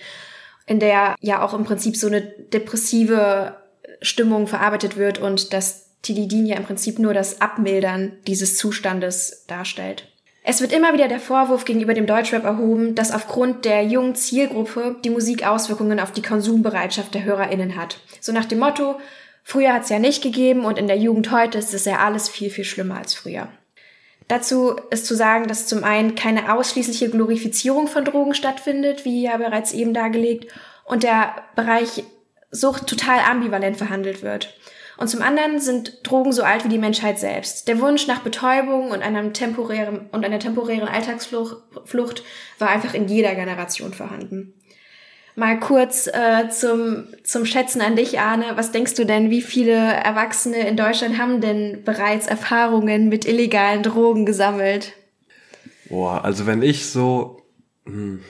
in 0.67 0.79
der 0.79 1.17
ja 1.21 1.43
auch 1.43 1.55
im 1.55 1.65
Prinzip 1.65 1.97
so 1.97 2.07
eine 2.07 2.21
depressive 2.21 3.57
Stimmung 4.03 4.47
verarbeitet 4.47 4.97
wird 4.97 5.19
und 5.19 5.53
das 5.53 5.90
Tilidin 6.03 6.47
ja 6.47 6.57
im 6.57 6.65
Prinzip 6.65 6.99
nur 6.99 7.15
das 7.15 7.41
Abmildern 7.41 8.13
dieses 8.27 8.57
Zustandes 8.57 9.45
darstellt. 9.47 10.07
Es 10.43 10.61
wird 10.61 10.73
immer 10.73 10.95
wieder 10.95 11.09
der 11.09 11.21
Vorwurf 11.21 11.65
gegenüber 11.67 11.93
dem 11.93 12.07
Deutschrap 12.07 12.45
erhoben, 12.45 12.95
dass 12.95 13.13
aufgrund 13.13 13.67
der 13.67 13.85
jungen 13.85 14.15
Zielgruppe 14.15 14.97
die 15.05 15.11
Musik 15.11 15.47
Auswirkungen 15.47 16.01
auf 16.01 16.13
die 16.13 16.23
Konsumbereitschaft 16.23 17.15
der 17.15 17.25
HörerInnen 17.25 17.77
hat. 17.77 17.99
So 18.21 18.33
nach 18.33 18.47
dem 18.47 18.61
Motto, 18.61 18.97
Früher 19.43 19.73
hat 19.73 19.85
es 19.85 19.89
ja 19.89 19.99
nicht 19.99 20.23
gegeben 20.23 20.65
und 20.65 20.79
in 20.79 20.87
der 20.87 20.99
Jugend 20.99 21.31
heute 21.31 21.59
ist 21.59 21.75
es 21.75 21.85
ja 21.85 21.99
alles 21.99 22.29
viel, 22.29 22.51
viel 22.51 22.65
schlimmer 22.65 22.99
als 22.99 23.15
früher. 23.15 23.49
Dazu 24.29 24.77
ist 24.91 25.07
zu 25.07 25.17
sagen, 25.17 25.49
dass 25.49 25.67
zum 25.67 25.83
einen 25.83 26.15
keine 26.15 26.55
ausschließliche 26.55 27.11
Glorifizierung 27.11 27.89
von 27.89 28.05
Drogen 28.05 28.35
stattfindet, 28.35 29.05
wie 29.05 29.23
ja 29.23 29.37
bereits 29.39 29.73
eben 29.73 29.93
dargelegt, 29.93 30.53
und 30.85 31.03
der 31.03 31.35
Bereich 31.57 32.05
Sucht 32.53 32.89
total 32.89 33.21
ambivalent 33.29 33.77
verhandelt 33.77 34.23
wird. 34.23 34.57
Und 35.01 35.09
zum 35.09 35.23
anderen 35.23 35.59
sind 35.59 36.01
Drogen 36.03 36.31
so 36.31 36.43
alt 36.43 36.67
wie 36.67 36.69
die 36.69 36.77
Menschheit 36.77 37.19
selbst. 37.19 37.69
Der 37.69 37.81
Wunsch 37.81 38.07
nach 38.07 38.21
Betäubung 38.21 38.91
und 38.91 39.01
einem 39.01 39.33
temporären 39.33 40.11
und 40.13 40.27
einer 40.27 40.39
temporären 40.39 40.89
Alltagsflucht 40.89 42.23
war 42.59 42.69
einfach 42.69 42.93
in 42.93 43.09
jeder 43.09 43.35
Generation 43.35 43.95
vorhanden. 43.95 44.53
Mal 45.37 45.59
kurz 45.59 46.07
äh, 46.07 46.51
zum, 46.51 47.05
zum 47.25 47.47
Schätzen 47.47 47.81
an 47.81 47.97
dich, 47.97 48.21
Arne. 48.21 48.45
Was 48.57 48.73
denkst 48.73 48.93
du 48.93 49.07
denn, 49.07 49.31
wie 49.31 49.41
viele 49.41 49.73
Erwachsene 49.75 50.69
in 50.69 50.77
Deutschland 50.77 51.17
haben 51.17 51.41
denn 51.41 51.83
bereits 51.83 52.27
Erfahrungen 52.27 53.09
mit 53.09 53.25
illegalen 53.25 53.83
Drogen 53.83 54.27
gesammelt? 54.27 54.93
Boah, 55.89 56.27
also 56.27 56.45
wenn 56.45 56.61
ich 56.61 56.91
so, 56.91 57.41
hm, 57.87 58.21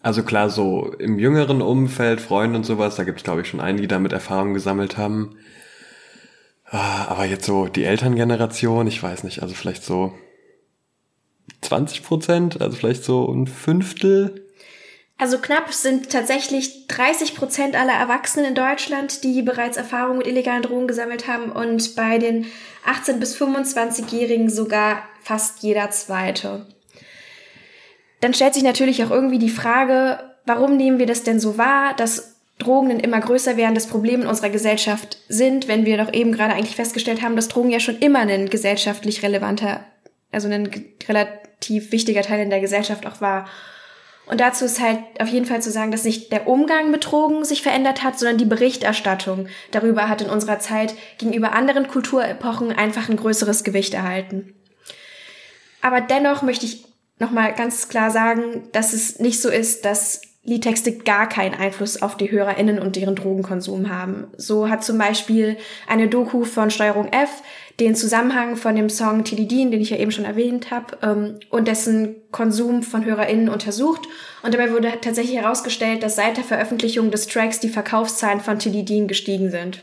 also 0.00 0.22
klar, 0.22 0.48
so 0.48 0.94
im 0.98 1.18
jüngeren 1.18 1.60
Umfeld, 1.60 2.22
Freunde 2.22 2.56
und 2.56 2.64
sowas, 2.64 2.96
da 2.96 3.04
gibt 3.04 3.18
es 3.18 3.24
glaube 3.24 3.42
ich 3.42 3.48
schon 3.48 3.60
einige, 3.60 3.82
die 3.82 3.88
damit 3.88 4.14
Erfahrungen 4.14 4.54
gesammelt 4.54 4.96
haben. 4.96 5.36
Ah, 6.70 7.06
aber 7.08 7.24
jetzt 7.24 7.46
so 7.46 7.66
die 7.66 7.84
Elterngeneration, 7.84 8.86
ich 8.86 9.02
weiß 9.02 9.24
nicht, 9.24 9.42
also 9.42 9.54
vielleicht 9.54 9.82
so 9.82 10.12
20 11.62 12.04
Prozent, 12.04 12.60
also 12.60 12.76
vielleicht 12.76 13.02
so 13.02 13.26
ein 13.30 13.48
Fünftel. 13.48 14.46
Also 15.18 15.38
knapp 15.38 15.72
sind 15.74 16.10
tatsächlich 16.10 16.86
30 16.86 17.34
Prozent 17.34 17.74
aller 17.74 17.92
Erwachsenen 17.92 18.46
in 18.46 18.54
Deutschland, 18.54 19.24
die 19.24 19.42
bereits 19.42 19.76
Erfahrung 19.76 20.18
mit 20.18 20.28
illegalen 20.28 20.62
Drogen 20.62 20.86
gesammelt 20.86 21.26
haben 21.26 21.50
und 21.50 21.96
bei 21.96 22.18
den 22.18 22.46
18- 22.86 23.18
bis 23.18 23.36
25-Jährigen 23.36 24.48
sogar 24.48 25.02
fast 25.22 25.62
jeder 25.62 25.90
zweite. 25.90 26.66
Dann 28.20 28.32
stellt 28.32 28.54
sich 28.54 28.62
natürlich 28.62 29.04
auch 29.04 29.10
irgendwie 29.10 29.38
die 29.38 29.50
Frage, 29.50 30.20
warum 30.46 30.76
nehmen 30.76 30.98
wir 30.98 31.06
das 31.06 31.24
denn 31.24 31.40
so 31.40 31.58
wahr, 31.58 31.94
dass 31.96 32.29
Drogen 32.60 32.90
ein 32.90 33.00
immer 33.00 33.20
größer 33.20 33.56
werdendes 33.56 33.88
Problem 33.88 34.22
in 34.22 34.28
unserer 34.28 34.50
Gesellschaft 34.50 35.18
sind, 35.28 35.66
wenn 35.66 35.84
wir 35.84 35.96
doch 35.96 36.12
eben 36.12 36.32
gerade 36.32 36.54
eigentlich 36.54 36.76
festgestellt 36.76 37.22
haben, 37.22 37.34
dass 37.34 37.48
Drogen 37.48 37.70
ja 37.70 37.80
schon 37.80 37.98
immer 37.98 38.20
ein 38.20 38.48
gesellschaftlich 38.48 39.22
relevanter, 39.22 39.84
also 40.30 40.48
ein 40.48 40.70
relativ 41.08 41.90
wichtiger 41.90 42.22
Teil 42.22 42.40
in 42.40 42.50
der 42.50 42.60
Gesellschaft 42.60 43.06
auch 43.06 43.20
war. 43.20 43.48
Und 44.26 44.40
dazu 44.40 44.64
ist 44.64 44.80
halt 44.80 45.00
auf 45.18 45.28
jeden 45.28 45.46
Fall 45.46 45.60
zu 45.60 45.72
sagen, 45.72 45.90
dass 45.90 46.04
nicht 46.04 46.30
der 46.30 46.46
Umgang 46.46 46.92
mit 46.92 47.10
Drogen 47.10 47.44
sich 47.44 47.62
verändert 47.62 48.04
hat, 48.04 48.16
sondern 48.18 48.38
die 48.38 48.44
Berichterstattung 48.44 49.48
darüber 49.72 50.08
hat 50.08 50.22
in 50.22 50.30
unserer 50.30 50.60
Zeit 50.60 50.94
gegenüber 51.18 51.52
anderen 51.52 51.88
Kulturepochen 51.88 52.70
einfach 52.70 53.08
ein 53.08 53.16
größeres 53.16 53.64
Gewicht 53.64 53.92
erhalten. 53.92 54.54
Aber 55.82 56.00
dennoch 56.00 56.42
möchte 56.42 56.66
ich 56.66 56.84
nochmal 57.18 57.54
ganz 57.54 57.88
klar 57.88 58.10
sagen, 58.10 58.68
dass 58.72 58.92
es 58.92 59.18
nicht 59.18 59.40
so 59.42 59.48
ist, 59.48 59.84
dass 59.84 60.22
Liedtexte 60.42 60.96
gar 60.96 61.28
keinen 61.28 61.54
Einfluss 61.54 62.00
auf 62.00 62.16
die 62.16 62.30
HörerInnen 62.30 62.78
und 62.78 62.96
deren 62.96 63.14
Drogenkonsum 63.14 63.90
haben. 63.90 64.28
So 64.38 64.70
hat 64.70 64.82
zum 64.82 64.96
Beispiel 64.96 65.58
eine 65.86 66.08
Doku 66.08 66.44
von 66.44 66.70
Steuerung 66.70 67.08
F 67.12 67.42
den 67.78 67.94
Zusammenhang 67.94 68.56
von 68.56 68.74
dem 68.74 68.88
Song 68.88 69.24
Tilidin, 69.24 69.70
den 69.70 69.82
ich 69.82 69.90
ja 69.90 69.98
eben 69.98 70.12
schon 70.12 70.24
erwähnt 70.24 70.70
habe, 70.70 70.98
ähm, 71.02 71.40
und 71.50 71.68
dessen 71.68 72.16
Konsum 72.30 72.82
von 72.82 73.04
HörerInnen 73.04 73.50
untersucht. 73.50 74.02
Und 74.42 74.54
dabei 74.54 74.72
wurde 74.72 74.92
tatsächlich 75.02 75.36
herausgestellt, 75.36 76.02
dass 76.02 76.16
seit 76.16 76.38
der 76.38 76.44
Veröffentlichung 76.44 77.10
des 77.10 77.26
Tracks 77.26 77.60
die 77.60 77.68
Verkaufszahlen 77.68 78.40
von 78.40 78.58
Tilidin 78.58 79.08
gestiegen 79.08 79.50
sind. 79.50 79.82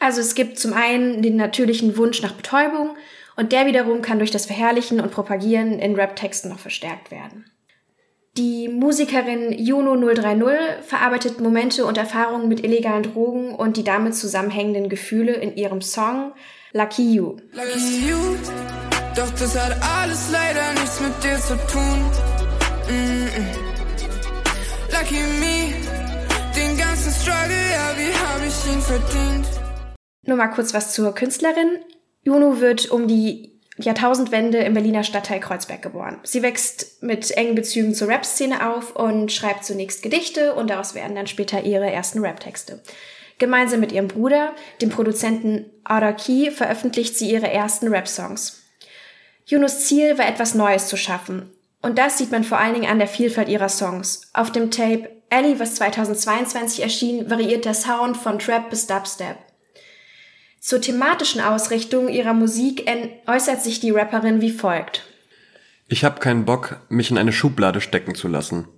Also 0.00 0.20
es 0.20 0.36
gibt 0.36 0.58
zum 0.58 0.74
einen 0.74 1.22
den 1.22 1.34
natürlichen 1.34 1.96
Wunsch 1.96 2.22
nach 2.22 2.34
Betäubung 2.34 2.96
und 3.36 3.50
der 3.50 3.66
wiederum 3.66 4.00
kann 4.00 4.18
durch 4.18 4.30
das 4.30 4.46
Verherrlichen 4.46 5.00
und 5.00 5.10
Propagieren 5.10 5.80
in 5.80 5.96
Rap-Texten 5.96 6.48
noch 6.48 6.60
verstärkt 6.60 7.10
werden. 7.10 7.44
Die 8.38 8.68
Musikerin 8.68 9.50
Juno 9.50 9.96
030 9.96 10.86
verarbeitet 10.86 11.40
Momente 11.40 11.84
und 11.84 11.98
Erfahrungen 11.98 12.46
mit 12.46 12.62
illegalen 12.62 13.02
Drogen 13.02 13.52
und 13.52 13.76
die 13.76 13.82
damit 13.82 14.14
zusammenhängenden 14.14 14.88
Gefühle 14.88 15.32
in 15.32 15.56
ihrem 15.56 15.82
Song 15.82 16.34
Lucky 16.72 17.14
You. 17.14 17.38
Lucky 17.50 18.08
you, 18.08 18.36
doch 19.16 19.28
das 19.30 19.58
hat 19.58 19.76
alles 19.82 20.30
leider 20.30 20.72
nichts 20.74 21.00
mit 21.00 21.14
dir 21.24 21.36
zu 21.40 21.56
tun. 21.66 21.98
Mm 22.88 23.26
-mm. 23.26 23.56
Lucky 24.92 25.20
me, 25.40 25.74
den 26.54 26.78
ganzen 26.78 27.10
Struggle, 27.10 27.56
ja, 27.72 27.92
wie 27.98 28.14
hab 28.14 28.40
ich 28.46 28.72
ihn 28.72 28.80
verdient? 28.80 29.48
Nur 30.22 30.36
mal 30.36 30.46
kurz 30.46 30.72
was 30.74 30.92
zur 30.92 31.12
Künstlerin. 31.12 31.80
Juno 32.22 32.60
wird 32.60 32.88
um 32.88 33.08
die 33.08 33.57
Jahrtausendwende 33.78 34.58
im 34.58 34.74
Berliner 34.74 35.04
Stadtteil 35.04 35.40
Kreuzberg 35.40 35.82
geboren. 35.82 36.18
Sie 36.24 36.42
wächst 36.42 37.02
mit 37.02 37.30
engen 37.30 37.54
Bezügen 37.54 37.94
zur 37.94 38.08
Rap-Szene 38.08 38.72
auf 38.72 38.96
und 38.96 39.32
schreibt 39.32 39.64
zunächst 39.64 40.02
Gedichte 40.02 40.54
und 40.54 40.68
daraus 40.68 40.94
werden 40.94 41.14
dann 41.14 41.26
später 41.26 41.62
ihre 41.64 41.90
ersten 41.90 42.20
Rap-Texte. 42.20 42.82
Gemeinsam 43.38 43.80
mit 43.80 43.92
ihrem 43.92 44.08
Bruder, 44.08 44.52
dem 44.82 44.90
Produzenten 44.90 45.66
Araki, 45.84 46.50
veröffentlicht 46.50 47.16
sie 47.16 47.30
ihre 47.30 47.50
ersten 47.50 47.88
Rap-Songs. 47.88 48.62
Junos 49.46 49.86
Ziel 49.86 50.18
war 50.18 50.28
etwas 50.28 50.54
Neues 50.54 50.88
zu 50.88 50.96
schaffen. 50.96 51.50
Und 51.80 51.98
das 51.98 52.18
sieht 52.18 52.32
man 52.32 52.42
vor 52.42 52.58
allen 52.58 52.74
Dingen 52.74 52.90
an 52.90 52.98
der 52.98 53.06
Vielfalt 53.06 53.48
ihrer 53.48 53.68
Songs. 53.68 54.30
Auf 54.34 54.50
dem 54.50 54.70
Tape 54.72 55.08
Ellie, 55.30 55.60
was 55.60 55.76
2022 55.76 56.82
erschien, 56.82 57.30
variiert 57.30 57.64
der 57.64 57.74
Sound 57.74 58.16
von 58.16 58.38
Trap 58.38 58.70
bis 58.70 58.86
Dubstep. 58.86 59.36
Zur 60.68 60.82
thematischen 60.82 61.40
Ausrichtung 61.40 62.10
ihrer 62.10 62.34
Musik 62.34 62.84
äußert 63.26 63.62
sich 63.62 63.80
die 63.80 63.90
Rapperin 63.90 64.42
wie 64.42 64.50
folgt. 64.50 65.02
Ich 65.88 66.04
habe 66.04 66.20
keinen 66.20 66.44
Bock, 66.44 66.76
mich 66.90 67.10
in 67.10 67.16
eine 67.16 67.32
Schublade 67.32 67.80
stecken 67.80 68.14
zu 68.14 68.28
lassen. 68.28 68.68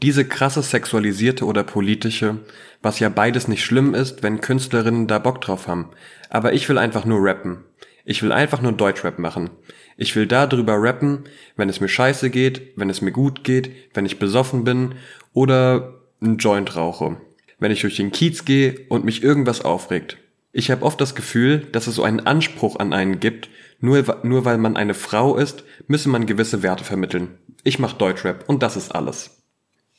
Diese 0.00 0.24
krasse 0.24 0.62
sexualisierte 0.62 1.44
oder 1.44 1.62
politische, 1.62 2.38
was 2.80 2.98
ja 2.98 3.10
beides 3.10 3.46
nicht 3.46 3.62
schlimm 3.62 3.92
ist, 3.92 4.22
wenn 4.22 4.40
Künstlerinnen 4.40 5.06
da 5.06 5.18
Bock 5.18 5.42
drauf 5.42 5.68
haben. 5.68 5.90
Aber 6.30 6.54
ich 6.54 6.66
will 6.70 6.78
einfach 6.78 7.04
nur 7.04 7.22
rappen. 7.22 7.62
Ich 8.06 8.22
will 8.22 8.32
einfach 8.32 8.62
nur 8.62 8.72
Deutschrap 8.72 9.18
machen. 9.18 9.50
Ich 9.98 10.16
will 10.16 10.26
da 10.26 10.46
drüber 10.46 10.76
rappen, 10.80 11.24
wenn 11.58 11.68
es 11.68 11.78
mir 11.78 11.88
scheiße 11.88 12.30
geht, 12.30 12.72
wenn 12.76 12.88
es 12.88 13.02
mir 13.02 13.12
gut 13.12 13.44
geht, 13.44 13.70
wenn 13.92 14.06
ich 14.06 14.18
besoffen 14.18 14.64
bin 14.64 14.94
oder 15.34 15.92
einen 16.22 16.38
Joint 16.38 16.74
rauche. 16.74 17.18
Wenn 17.58 17.70
ich 17.70 17.82
durch 17.82 17.96
den 17.96 18.12
Kiez 18.12 18.46
gehe 18.46 18.86
und 18.88 19.04
mich 19.04 19.22
irgendwas 19.22 19.62
aufregt. 19.62 20.16
Ich 20.56 20.70
habe 20.70 20.84
oft 20.84 21.00
das 21.00 21.16
Gefühl, 21.16 21.66
dass 21.72 21.88
es 21.88 21.96
so 21.96 22.04
einen 22.04 22.20
Anspruch 22.20 22.76
an 22.76 22.92
einen 22.92 23.18
gibt, 23.18 23.48
nur, 23.80 24.20
nur 24.22 24.44
weil 24.44 24.56
man 24.56 24.76
eine 24.76 24.94
Frau 24.94 25.36
ist, 25.36 25.64
müsse 25.88 26.08
man 26.08 26.26
gewisse 26.26 26.62
Werte 26.62 26.84
vermitteln. 26.84 27.36
Ich 27.64 27.80
mach 27.80 27.92
Deutschrap 27.92 28.44
und 28.48 28.62
das 28.62 28.76
ist 28.76 28.94
alles. 28.94 29.42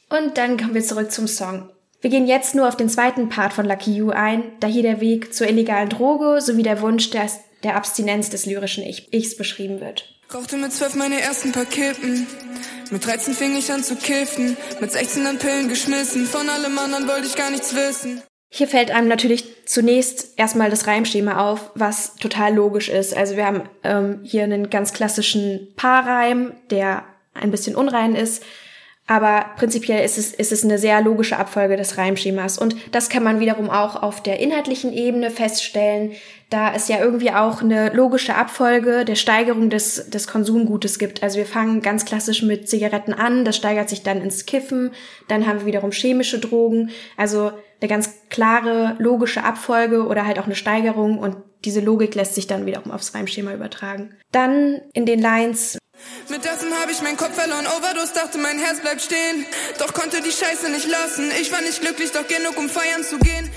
Und 0.09 0.37
dann 0.37 0.55
kommen 0.55 0.73
wir 0.73 0.81
zurück 0.81 1.11
zum 1.11 1.27
Song. 1.27 1.69
Wir 1.99 2.09
gehen 2.09 2.25
jetzt 2.25 2.55
nur 2.55 2.69
auf 2.69 2.77
den 2.77 2.87
zweiten 2.87 3.27
Part 3.27 3.51
von 3.51 3.65
Lucky 3.65 3.93
You 3.97 4.11
ein, 4.11 4.43
da 4.61 4.67
hier 4.67 4.83
der 4.83 5.01
Weg 5.01 5.33
zur 5.33 5.47
illegalen 5.47 5.89
Droge 5.89 6.39
sowie 6.39 6.63
der 6.63 6.79
Wunsch 6.79 7.09
der, 7.09 7.29
der 7.63 7.75
Abstinenz 7.75 8.29
des 8.29 8.45
lyrischen 8.45 8.85
ich 8.85 9.11
Ichs 9.13 9.35
beschrieben 9.35 9.81
wird. 9.81 10.17
Rauchte 10.33 10.55
mit 10.55 10.71
zwölf 10.71 10.95
meine 10.95 11.19
ersten 11.19 11.51
paar 11.51 11.65
Kippen. 11.65 12.27
Mit 12.91 13.05
13 13.05 13.33
fing 13.33 13.57
ich 13.57 13.69
an 13.73 13.83
zu 13.83 13.97
kiffen. 13.97 14.55
Mit 14.79 14.93
16 14.93 15.25
dann 15.25 15.37
Pillen 15.37 15.67
geschmissen. 15.67 16.25
Von 16.25 16.47
allem 16.47 16.77
anderen 16.77 17.09
wollte 17.09 17.27
ich 17.27 17.35
gar 17.35 17.51
nichts 17.51 17.75
wissen. 17.75 18.21
Hier 18.49 18.67
fällt 18.67 18.91
einem 18.91 19.07
natürlich 19.07 19.65
zunächst 19.65 20.37
erstmal 20.37 20.69
das 20.69 20.87
Reimschema 20.87 21.49
auf, 21.49 21.71
was 21.75 22.15
total 22.15 22.53
logisch 22.53 22.89
ist. 22.89 23.15
Also 23.15 23.35
wir 23.35 23.45
haben 23.45 23.63
ähm, 23.83 24.19
hier 24.23 24.43
einen 24.43 24.69
ganz 24.69 24.93
klassischen 24.93 25.73
Paarreim, 25.75 26.53
der 26.69 27.03
ein 27.33 27.51
bisschen 27.51 27.75
unrein 27.75 28.15
ist. 28.15 28.43
Aber 29.07 29.45
prinzipiell 29.57 30.03
ist 30.03 30.17
es, 30.17 30.33
ist 30.33 30.51
es 30.51 30.63
eine 30.63 30.79
sehr 30.79 30.99
logische 31.01 31.37
Abfolge 31.37 31.77
des 31.77 31.97
Reimschemas. 31.97 32.57
Und 32.57 32.75
das 32.91 33.09
kann 33.09 33.23
man 33.23 33.39
wiederum 33.39 33.69
auch 33.69 34.01
auf 34.01 34.23
der 34.23 34.39
inhaltlichen 34.39 34.91
Ebene 34.93 35.29
feststellen, 35.29 36.13
da 36.55 36.73
es 36.73 36.87
ja 36.87 36.99
irgendwie 36.99 37.31
auch 37.31 37.61
eine 37.61 37.89
logische 37.89 38.33
Abfolge 38.33 39.03
der 39.03 39.15
Steigerung 39.15 39.69
des, 39.69 40.09
des 40.09 40.25
Konsumgutes 40.25 40.99
gibt. 40.99 41.21
Also 41.21 41.37
wir 41.37 41.45
fangen 41.45 41.81
ganz 41.81 42.05
klassisch 42.05 42.43
mit 42.43 42.69
Zigaretten 42.69 43.13
an, 43.13 43.43
das 43.43 43.57
steigert 43.57 43.89
sich 43.89 44.03
dann 44.03 44.21
ins 44.21 44.45
Kiffen, 44.45 44.91
dann 45.27 45.47
haben 45.47 45.59
wir 45.59 45.65
wiederum 45.65 45.91
chemische 45.91 46.39
Drogen. 46.39 46.91
Also 47.17 47.51
eine 47.81 47.89
ganz 47.89 48.09
klare 48.29 48.95
logische 48.99 49.43
Abfolge 49.43 50.05
oder 50.05 50.25
halt 50.25 50.39
auch 50.39 50.45
eine 50.45 50.55
Steigerung 50.55 51.19
und 51.19 51.35
diese 51.65 51.81
Logik 51.81 52.15
lässt 52.15 52.35
sich 52.35 52.47
dann 52.47 52.65
wiederum 52.65 52.89
aufs 52.93 53.13
Reimschema 53.13 53.53
übertragen. 53.53 54.15
Dann 54.31 54.79
in 54.93 55.05
den 55.05 55.19
Lines 55.19 55.77
mit 56.29 56.45
dessen 56.45 56.73
habe 56.79 56.91
ich 56.91 57.01
meinen 57.01 57.17
Kopf 57.17 57.33
verloren, 57.33 57.65
Overdose, 57.67 58.13
dachte 58.13 58.37
mein 58.37 58.59
Herz 58.59 58.79
bleibt 58.79 59.01
stehen. 59.01 59.45
Doch 59.79 59.93
konnte 59.93 60.21
die 60.21 60.31
Scheiße 60.31 60.69
nicht 60.69 60.87
lassen. 60.87 61.31
Ich 61.41 61.51
war 61.51 61.61
nicht 61.61 61.81
glücklich, 61.81 62.11
doch 62.11 62.27
genug, 62.27 62.57
um 62.57 62.69
feiern 62.69 63.03
zu 63.03 63.17
gehen. 63.17 63.49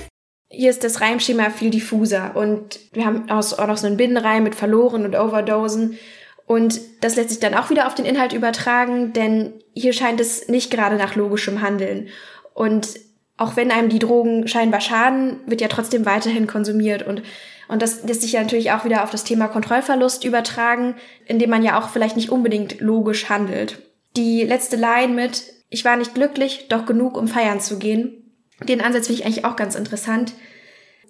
Hier 0.49 0.71
ist 0.71 0.85
das 0.85 1.01
Reimschema 1.01 1.51
viel 1.51 1.71
diffuser 1.71 2.35
und 2.35 2.81
wir 2.93 3.05
haben 3.05 3.31
auch 3.31 3.67
noch 3.67 3.77
so 3.77 3.87
einen 3.87 3.97
Binnenreim 3.99 4.43
mit 4.43 4.55
verloren 4.55 5.05
und 5.05 5.15
Overdosen. 5.15 5.99
Und 6.47 6.81
das 7.03 7.17
lässt 7.17 7.29
sich 7.29 7.41
dann 7.41 7.55
auch 7.55 7.69
wieder 7.69 7.87
auf 7.87 7.95
den 7.95 8.07
Inhalt 8.07 8.33
übertragen, 8.33 9.13
denn 9.13 9.53
hier 9.75 9.93
scheint 9.93 10.21
es 10.21 10.49
nicht 10.49 10.71
gerade 10.71 10.97
nach 10.97 11.17
logischem 11.17 11.61
Handeln. 11.61 12.09
Und 12.55 12.99
auch 13.37 13.57
wenn 13.57 13.71
einem 13.71 13.91
die 13.91 13.99
Drogen 13.99 14.49
scheinbar 14.49 14.81
schaden, 14.81 15.41
wird 15.47 15.61
ja 15.61 15.69
trotzdem 15.69 16.07
weiterhin 16.07 16.47
konsumiert. 16.47 17.07
Und 17.07 17.23
und 17.69 17.83
das 17.83 18.03
lässt 18.05 18.23
sich 18.23 18.33
ja 18.33 18.43
natürlich 18.43 18.73
auch 18.73 18.85
wieder 18.85 19.05
auf 19.05 19.11
das 19.11 19.25
Thema 19.25 19.47
Kontrollverlust 19.47 20.25
übertragen, 20.25 20.97
indem 21.27 21.51
man 21.51 21.63
ja 21.63 21.79
auch 21.79 21.91
vielleicht 21.91 22.17
nicht 22.17 22.31
unbedingt 22.31 22.81
logisch 22.81 23.29
handelt. 23.29 23.83
Die 24.17 24.43
letzte 24.43 24.77
Line 24.77 25.13
mit 25.13 25.45
Ich 25.69 25.85
war 25.85 25.97
nicht 25.97 26.15
glücklich, 26.15 26.67
doch 26.71 26.87
genug, 26.87 27.17
um 27.17 27.29
feiern 27.29 27.61
zu 27.61 27.79
gehen. 27.79 28.28
Den 28.63 28.81
Ansatz 28.81 29.07
finde 29.07 29.21
ich 29.21 29.27
eigentlich 29.27 29.45
auch 29.45 29.57
ganz 29.57 29.75
interessant. 29.75 30.35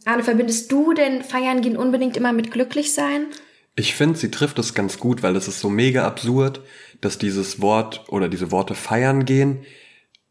Arne, 0.05 0.23
verbindest 0.23 0.71
du 0.71 0.93
denn 0.93 1.23
Feiern 1.23 1.61
gehen 1.61 1.77
unbedingt 1.77 2.17
immer 2.17 2.33
mit 2.33 2.51
glücklich 2.51 2.93
sein? 2.93 3.27
Ich 3.75 3.95
finde, 3.95 4.19
sie 4.19 4.31
trifft 4.31 4.59
es 4.59 4.75
ganz 4.75 4.99
gut, 4.99 5.23
weil 5.23 5.37
es 5.37 5.49
ist 5.49 5.61
so 5.61 5.69
mega 5.69 6.07
absurd, 6.07 6.61
dass 7.01 7.19
dieses 7.19 7.61
Wort 7.61 8.05
oder 8.09 8.29
diese 8.29 8.51
Worte 8.51 8.75
feiern 8.75 9.25
gehen 9.25 9.65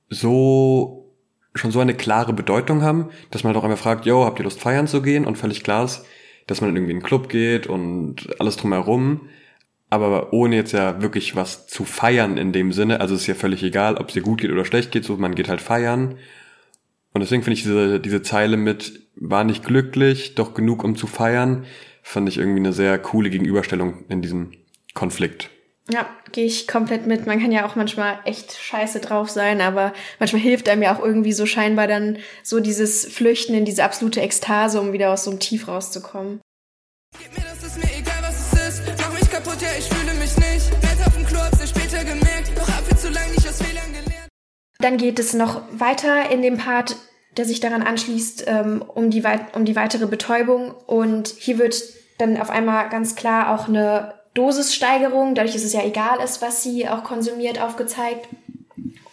so 0.09 1.15
schon 1.55 1.71
so 1.71 1.79
eine 1.79 1.95
klare 1.95 2.33
Bedeutung 2.33 2.83
haben, 2.83 3.09
dass 3.31 3.43
man 3.43 3.53
doch 3.53 3.63
einmal 3.63 3.77
fragt, 3.77 4.05
yo, 4.05 4.25
habt 4.25 4.39
ihr 4.39 4.43
Lust 4.43 4.59
feiern 4.59 4.87
zu 4.87 5.01
gehen? 5.01 5.25
Und 5.25 5.37
völlig 5.37 5.63
klar 5.63 5.85
ist, 5.85 6.05
dass 6.45 6.61
man 6.61 6.75
irgendwie 6.75 6.93
in 6.93 6.99
den 6.99 7.05
Club 7.05 7.29
geht 7.29 7.67
und 7.67 8.27
alles 8.39 8.57
drumherum, 8.57 9.29
aber 9.89 10.33
ohne 10.33 10.55
jetzt 10.55 10.73
ja 10.73 11.01
wirklich 11.01 11.35
was 11.35 11.67
zu 11.67 11.83
feiern 11.83 12.37
in 12.37 12.53
dem 12.53 12.71
Sinne. 12.73 12.99
Also 12.99 13.15
es 13.15 13.21
ist 13.21 13.27
ja 13.27 13.35
völlig 13.35 13.63
egal, 13.63 13.97
ob 13.97 14.09
es 14.09 14.13
dir 14.13 14.21
gut 14.21 14.41
geht 14.41 14.51
oder 14.51 14.65
schlecht 14.65 14.91
geht, 14.91 15.03
so 15.03 15.17
man 15.17 15.35
geht 15.35 15.49
halt 15.49 15.61
feiern. 15.61 16.17
Und 17.17 17.21
deswegen 17.21 17.41
finde 17.41 17.55
ich 17.55 17.63
diese, 17.63 17.99
diese 17.99 18.21
Zeile 18.21 18.57
mit 18.57 19.01
war 19.15 19.43
nicht 19.43 19.65
glücklich, 19.65 20.35
doch 20.35 20.53
genug 20.53 20.83
um 20.83 20.95
zu 20.95 21.07
feiern, 21.07 21.65
fand 22.03 22.29
ich 22.29 22.37
irgendwie 22.37 22.59
eine 22.59 22.73
sehr 22.73 22.99
coole 22.99 23.31
Gegenüberstellung 23.31 24.05
in 24.07 24.21
diesem 24.21 24.51
Konflikt. 24.93 25.49
Ja, 25.89 26.07
gehe 26.31 26.45
ich 26.45 26.67
komplett 26.67 27.07
mit. 27.07 27.25
Man 27.25 27.41
kann 27.41 27.51
ja 27.51 27.65
auch 27.65 27.75
manchmal 27.75 28.19
echt 28.25 28.55
scheiße 28.55 28.99
drauf 28.99 29.31
sein, 29.31 29.61
aber 29.61 29.93
manchmal 30.19 30.43
hilft 30.43 30.69
einem 30.69 30.83
ja 30.83 30.95
auch 30.95 31.03
irgendwie 31.03 31.33
so 31.33 31.47
scheinbar 31.47 31.87
dann 31.87 32.19
so 32.43 32.59
dieses 32.59 33.07
Flüchten 33.07 33.55
in 33.55 33.65
diese 33.65 33.83
absolute 33.83 34.21
Ekstase, 34.21 34.79
um 34.79 34.93
wieder 34.93 35.11
aus 35.11 35.23
so 35.23 35.31
einem 35.31 35.39
Tief 35.39 35.67
rauszukommen. 35.67 36.39
Dann 44.79 44.97
geht 44.97 45.19
es 45.19 45.33
noch 45.33 45.61
weiter 45.71 46.29
in 46.29 46.41
dem 46.41 46.57
Part, 46.57 46.95
der 47.35 47.45
sich 47.45 47.59
daran 47.59 47.83
anschließt, 47.83 48.45
ähm, 48.47 48.81
um, 48.81 49.09
die, 49.09 49.23
um 49.53 49.65
die 49.65 49.75
weitere 49.75 50.07
Betäubung. 50.07 50.73
Und 50.85 51.29
hier 51.37 51.57
wird 51.57 51.81
dann 52.17 52.39
auf 52.39 52.49
einmal 52.49 52.89
ganz 52.89 53.15
klar 53.15 53.53
auch 53.53 53.67
eine 53.67 54.13
Dosissteigerung, 54.33 55.33
dadurch, 55.33 55.53
dass 55.53 55.63
es 55.63 55.73
ja 55.73 55.83
egal 55.83 56.19
ist, 56.23 56.41
was 56.41 56.63
sie 56.63 56.87
auch 56.87 57.03
konsumiert, 57.03 57.59
aufgezeigt. 57.61 58.27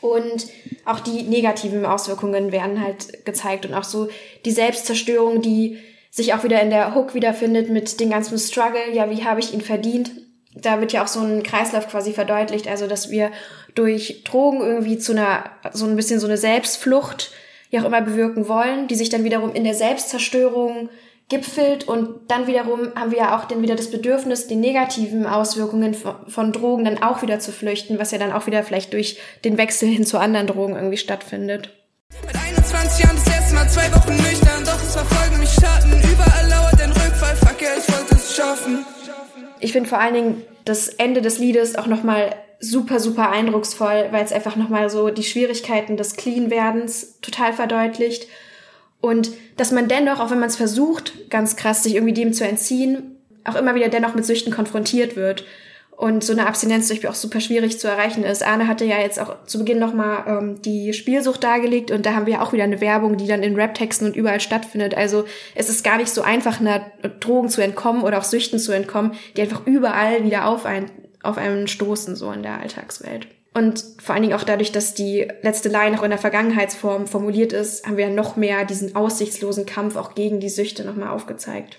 Und 0.00 0.46
auch 0.84 1.00
die 1.00 1.22
negativen 1.22 1.86
Auswirkungen 1.86 2.52
werden 2.52 2.82
halt 2.82 3.24
gezeigt 3.24 3.64
und 3.64 3.72
auch 3.72 3.84
so 3.84 4.08
die 4.44 4.50
Selbstzerstörung, 4.50 5.40
die 5.40 5.78
sich 6.10 6.34
auch 6.34 6.44
wieder 6.44 6.60
in 6.60 6.70
der 6.70 6.94
Hook 6.94 7.14
wiederfindet 7.14 7.70
mit 7.70 7.98
dem 8.00 8.10
ganzen 8.10 8.38
Struggle. 8.38 8.92
Ja, 8.92 9.10
wie 9.10 9.24
habe 9.24 9.40
ich 9.40 9.54
ihn 9.54 9.62
verdient? 9.62 10.10
Da 10.54 10.80
wird 10.80 10.92
ja 10.92 11.02
auch 11.02 11.08
so 11.08 11.20
ein 11.20 11.42
Kreislauf 11.42 11.88
quasi 11.88 12.12
verdeutlicht, 12.12 12.68
also 12.68 12.86
dass 12.86 13.10
wir 13.10 13.32
durch 13.74 14.22
Drogen 14.24 14.60
irgendwie 14.60 14.98
zu 14.98 15.12
einer, 15.12 15.44
so 15.72 15.86
ein 15.86 15.96
bisschen 15.96 16.20
so 16.20 16.26
eine 16.26 16.36
Selbstflucht 16.36 17.32
ja 17.70 17.82
auch 17.82 17.86
immer 17.86 18.00
bewirken 18.00 18.48
wollen, 18.48 18.88
die 18.88 18.94
sich 18.94 19.08
dann 19.08 19.24
wiederum 19.24 19.52
in 19.52 19.64
der 19.64 19.74
Selbstzerstörung 19.74 20.88
gipfelt 21.28 21.88
und 21.88 22.30
dann 22.30 22.46
wiederum 22.46 22.94
haben 22.94 23.10
wir 23.10 23.18
ja 23.18 23.38
auch 23.38 23.46
dann 23.46 23.62
wieder 23.62 23.74
das 23.74 23.90
Bedürfnis, 23.90 24.46
die 24.46 24.56
negativen 24.56 25.26
Auswirkungen 25.26 25.94
von, 25.94 26.52
Drogen 26.52 26.84
dann 26.84 27.02
auch 27.02 27.22
wieder 27.22 27.38
zu 27.38 27.50
flüchten, 27.50 27.98
was 27.98 28.10
ja 28.10 28.18
dann 28.18 28.32
auch 28.32 28.46
wieder 28.46 28.62
vielleicht 28.62 28.92
durch 28.92 29.18
den 29.44 29.56
Wechsel 29.56 29.88
hin 29.88 30.04
zu 30.04 30.18
anderen 30.18 30.46
Drogen 30.46 30.76
irgendwie 30.76 30.98
stattfindet. 30.98 31.70
Mit 32.26 32.36
21 32.36 33.04
Jahren 33.04 33.16
das 33.16 33.34
erste 33.34 33.54
Mal 33.54 33.68
zwei 33.68 33.92
Wochen 33.94 34.16
nüchtern, 34.16 34.64
doch 34.64 34.82
es 34.82 34.94
verfolgen 34.94 35.40
mich 35.40 35.50
Schatten, 35.50 35.92
überall 35.92 36.48
lauert 36.48 36.80
ein 36.80 36.92
Rückfall, 36.92 37.36
fuck 37.36 37.60
yeah, 37.62 37.70
ich 37.78 37.92
wollte 37.92 38.14
es 38.14 38.36
schaffen. 38.36 38.84
Ich 39.60 39.72
finde 39.72 39.88
vor 39.88 39.98
allen 39.98 40.14
Dingen 40.14 40.42
das 40.66 40.88
Ende 40.88 41.22
des 41.22 41.38
Liedes 41.38 41.76
auch 41.76 41.86
nochmal 41.86 42.34
super, 42.70 43.00
super 43.00 43.30
eindrucksvoll, 43.30 44.08
weil 44.10 44.24
es 44.24 44.32
einfach 44.32 44.56
nochmal 44.56 44.90
so 44.90 45.10
die 45.10 45.22
Schwierigkeiten 45.22 45.96
des 45.96 46.16
Clean-Werdens 46.16 47.20
total 47.20 47.52
verdeutlicht 47.52 48.28
und 49.04 49.32
dass 49.58 49.70
man 49.70 49.86
dennoch, 49.86 50.18
auch 50.18 50.30
wenn 50.30 50.40
man 50.40 50.48
es 50.48 50.56
versucht, 50.56 51.28
ganz 51.28 51.56
krass 51.56 51.82
sich 51.82 51.94
irgendwie 51.94 52.14
dem 52.14 52.32
zu 52.32 52.42
entziehen, 52.48 53.16
auch 53.44 53.54
immer 53.54 53.74
wieder 53.74 53.90
dennoch 53.90 54.14
mit 54.14 54.24
Süchten 54.24 54.50
konfrontiert 54.50 55.14
wird. 55.14 55.44
Und 55.90 56.24
so 56.24 56.32
eine 56.32 56.46
Abstinenz 56.46 56.86
zum 56.86 56.96
Beispiel 56.96 57.10
auch 57.10 57.14
super 57.14 57.38
schwierig 57.40 57.78
zu 57.78 57.86
erreichen 57.86 58.24
ist. 58.24 58.42
Arne 58.42 58.66
hatte 58.66 58.86
ja 58.86 58.98
jetzt 58.98 59.20
auch 59.20 59.44
zu 59.44 59.58
Beginn 59.58 59.78
nochmal 59.78 60.24
ähm, 60.26 60.62
die 60.62 60.94
Spielsucht 60.94 61.44
dargelegt 61.44 61.90
und 61.90 62.06
da 62.06 62.14
haben 62.14 62.24
wir 62.24 62.40
auch 62.40 62.54
wieder 62.54 62.64
eine 62.64 62.80
Werbung, 62.80 63.18
die 63.18 63.26
dann 63.26 63.42
in 63.42 63.56
Rap-Texten 63.56 64.06
und 64.06 64.16
überall 64.16 64.40
stattfindet. 64.40 64.96
Also 64.96 65.26
es 65.54 65.68
ist 65.68 65.84
gar 65.84 65.98
nicht 65.98 66.08
so 66.08 66.22
einfach, 66.22 66.58
einer 66.58 66.86
Drogen 67.20 67.50
zu 67.50 67.60
entkommen 67.60 68.04
oder 68.04 68.16
auch 68.16 68.24
Süchten 68.24 68.58
zu 68.58 68.72
entkommen, 68.72 69.12
die 69.36 69.42
einfach 69.42 69.66
überall 69.66 70.24
wieder 70.24 70.46
auf, 70.46 70.64
ein, 70.64 70.90
auf 71.24 71.38
einen 71.38 71.68
stoßen, 71.68 72.16
so 72.16 72.30
in 72.32 72.42
der 72.42 72.60
Alltagswelt. 72.60 73.26
Und 73.54 73.84
vor 74.02 74.14
allen 74.14 74.22
Dingen 74.22 74.34
auch 74.34 74.42
dadurch, 74.42 74.72
dass 74.72 74.94
die 74.94 75.28
letzte 75.42 75.68
Line 75.68 75.98
auch 75.98 76.02
in 76.02 76.10
der 76.10 76.18
Vergangenheitsform 76.18 77.06
formuliert 77.06 77.52
ist, 77.52 77.86
haben 77.86 77.96
wir 77.96 78.10
noch 78.10 78.36
mehr 78.36 78.64
diesen 78.64 78.96
aussichtslosen 78.96 79.64
Kampf 79.64 79.94
auch 79.96 80.16
gegen 80.16 80.40
die 80.40 80.48
Süchte 80.48 80.84
nochmal 80.84 81.10
aufgezeigt. 81.10 81.78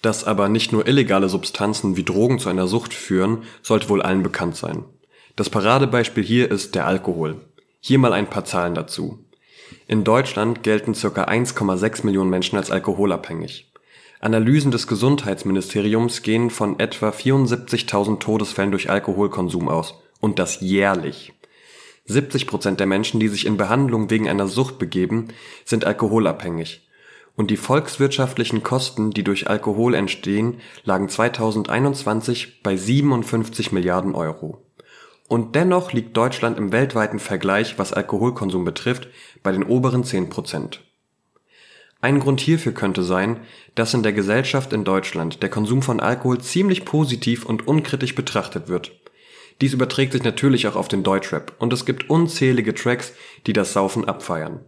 Dass 0.00 0.24
aber 0.24 0.48
nicht 0.48 0.72
nur 0.72 0.86
illegale 0.86 1.28
Substanzen 1.28 1.96
wie 1.96 2.04
Drogen 2.04 2.38
zu 2.38 2.48
einer 2.48 2.68
Sucht 2.68 2.94
führen, 2.94 3.42
sollte 3.62 3.88
wohl 3.88 4.00
allen 4.00 4.22
bekannt 4.22 4.56
sein. 4.56 4.84
Das 5.34 5.50
Paradebeispiel 5.50 6.22
hier 6.22 6.50
ist 6.50 6.74
der 6.74 6.86
Alkohol. 6.86 7.36
Hier 7.80 7.98
mal 7.98 8.12
ein 8.12 8.30
paar 8.30 8.44
Zahlen 8.44 8.74
dazu. 8.74 9.24
In 9.86 10.04
Deutschland 10.04 10.62
gelten 10.62 10.92
ca. 10.92 11.24
1,6 11.24 12.06
Millionen 12.06 12.30
Menschen 12.30 12.56
als 12.56 12.70
alkoholabhängig. 12.70 13.69
Analysen 14.22 14.70
des 14.70 14.86
Gesundheitsministeriums 14.86 16.20
gehen 16.20 16.50
von 16.50 16.78
etwa 16.78 17.08
74.000 17.08 18.18
Todesfällen 18.18 18.70
durch 18.70 18.90
Alkoholkonsum 18.90 19.70
aus 19.70 19.94
und 20.20 20.38
das 20.38 20.60
jährlich. 20.60 21.32
70 22.04 22.46
Prozent 22.46 22.80
der 22.80 22.86
Menschen, 22.86 23.18
die 23.18 23.28
sich 23.28 23.46
in 23.46 23.56
Behandlung 23.56 24.10
wegen 24.10 24.28
einer 24.28 24.46
Sucht 24.46 24.78
begeben, 24.78 25.28
sind 25.64 25.86
alkoholabhängig. 25.86 26.86
Und 27.34 27.50
die 27.50 27.56
volkswirtschaftlichen 27.56 28.62
Kosten, 28.62 29.12
die 29.12 29.24
durch 29.24 29.48
Alkohol 29.48 29.94
entstehen, 29.94 30.60
lagen 30.84 31.08
2021 31.08 32.62
bei 32.62 32.76
57 32.76 33.72
Milliarden 33.72 34.14
Euro. 34.14 34.60
Und 35.28 35.54
dennoch 35.54 35.94
liegt 35.94 36.14
Deutschland 36.14 36.58
im 36.58 36.72
weltweiten 36.72 37.20
Vergleich, 37.20 37.78
was 37.78 37.94
Alkoholkonsum 37.94 38.66
betrifft, 38.66 39.08
bei 39.42 39.52
den 39.52 39.62
oberen 39.62 40.04
10 40.04 40.28
Prozent. 40.28 40.82
Ein 42.02 42.20
Grund 42.20 42.40
hierfür 42.40 42.72
könnte 42.72 43.02
sein, 43.02 43.40
dass 43.74 43.92
in 43.92 44.02
der 44.02 44.12
Gesellschaft 44.12 44.72
in 44.72 44.84
Deutschland 44.84 45.42
der 45.42 45.50
Konsum 45.50 45.82
von 45.82 46.00
Alkohol 46.00 46.40
ziemlich 46.40 46.84
positiv 46.84 47.44
und 47.44 47.68
unkritisch 47.68 48.14
betrachtet 48.14 48.68
wird. 48.68 48.92
Dies 49.60 49.74
überträgt 49.74 50.12
sich 50.12 50.22
natürlich 50.22 50.66
auch 50.66 50.76
auf 50.76 50.88
den 50.88 51.02
Deutschrap 51.02 51.52
und 51.58 51.72
es 51.74 51.84
gibt 51.84 52.08
unzählige 52.08 52.74
Tracks, 52.74 53.12
die 53.46 53.52
das 53.52 53.74
Saufen 53.74 54.06
abfeiern. 54.06 54.60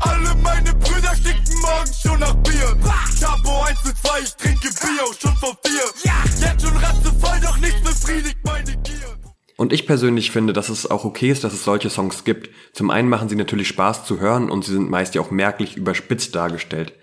Alle 0.00 0.34
meine 0.42 0.74
Brüder 0.74 1.14
stinken 1.14 1.60
morgen 1.60 1.92
schon 2.02 2.18
nach 2.18 2.34
Bier. 2.36 2.76
Chapo 3.20 3.62
1 3.62 3.82
zu 3.82 3.94
2, 3.94 4.20
ich 4.22 4.34
trinke 4.36 4.68
Bier, 4.68 5.14
schon 5.20 5.36
vor 5.36 5.56
vier. 5.64 6.10
Jetzt 6.40 6.62
schon 6.64 6.76
ratzevoll, 6.76 7.40
doch 7.42 7.58
nicht 7.58 7.84
befriedigt 7.84 8.38
meine 8.42 8.76
Gier. 8.78 9.19
Und 9.60 9.74
ich 9.74 9.86
persönlich 9.86 10.30
finde, 10.30 10.54
dass 10.54 10.70
es 10.70 10.90
auch 10.90 11.04
okay 11.04 11.30
ist, 11.30 11.44
dass 11.44 11.52
es 11.52 11.64
solche 11.64 11.90
Songs 11.90 12.24
gibt. 12.24 12.48
Zum 12.72 12.88
einen 12.88 13.10
machen 13.10 13.28
sie 13.28 13.36
natürlich 13.36 13.68
Spaß 13.68 14.06
zu 14.06 14.18
hören 14.18 14.50
und 14.50 14.64
sie 14.64 14.72
sind 14.72 14.88
meist 14.88 15.14
ja 15.14 15.20
auch 15.20 15.30
merklich 15.30 15.76
überspitzt 15.76 16.34
dargestellt. 16.34 16.94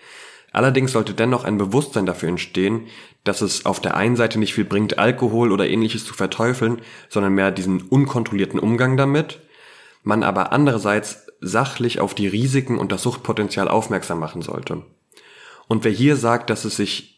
Allerdings 0.54 0.91
sollte 0.91 1.13
dennoch 1.13 1.43
ein 1.43 1.60
Bewusstsein 1.60 2.08
dafür 2.08 2.30
entstehen, 2.30 2.88
dass 3.24 3.41
es 3.41 3.67
auf 3.67 3.80
der 3.80 3.96
einen 3.96 4.15
Seite 4.15 4.39
nicht 4.39 4.56
viel 4.56 4.65
bringt, 4.65 4.98
Alkohol 4.98 5.52
oder 5.52 5.70
ähnliches 5.70 6.04
zu 6.04 6.15
verteufeln, 6.15 6.82
sondern 7.10 7.36
mehr 7.36 7.52
diesen 7.52 7.84
unkontrollierten 7.84 8.60
Umgang 8.60 8.98
damit, 8.98 9.39
man 10.02 10.24
aber 10.24 10.52
andererseits 10.52 11.28
sachlich 11.39 12.00
auf 12.00 12.15
die 12.15 12.28
Risiken 12.28 12.80
und 12.80 12.91
das 12.91 13.04
Suchtpotenzial 13.04 13.67
aufmerksam 13.67 14.17
machen 14.17 14.41
sollte. 14.41 14.82
Und 15.67 15.84
wer 15.84 15.91
hier 15.91 16.15
sagt, 16.15 16.50
dass 16.50 16.65
es 16.65 16.76
sich 16.76 17.16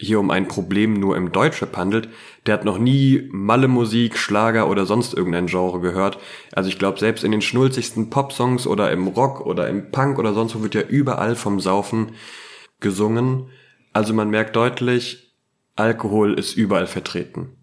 hier 0.00 0.18
um 0.18 0.30
ein 0.30 0.48
Problem 0.48 0.94
nur 0.94 1.16
im 1.16 1.30
Deutschrap 1.30 1.76
handelt, 1.76 2.08
der 2.46 2.54
hat 2.54 2.64
noch 2.64 2.78
nie 2.78 3.28
Malle-Musik, 3.30 4.16
Schlager 4.16 4.68
oder 4.68 4.86
sonst 4.86 5.12
irgendein 5.12 5.46
Genre 5.46 5.80
gehört. 5.80 6.18
Also 6.52 6.70
ich 6.70 6.78
glaube, 6.78 6.98
selbst 6.98 7.22
in 7.22 7.32
den 7.32 7.42
schnulzigsten 7.42 8.08
Popsongs 8.08 8.66
oder 8.66 8.90
im 8.92 9.08
Rock 9.08 9.44
oder 9.44 9.68
im 9.68 9.90
Punk 9.90 10.18
oder 10.18 10.32
sonst 10.32 10.54
wo 10.54 10.62
wird 10.62 10.74
ja 10.74 10.82
überall 10.82 11.36
vom 11.36 11.60
Saufen 11.60 12.12
gesungen. 12.80 13.50
Also 13.92 14.14
man 14.14 14.30
merkt 14.30 14.56
deutlich, 14.56 15.34
Alkohol 15.76 16.38
ist 16.38 16.56
überall 16.56 16.86
vertreten. 16.86 17.56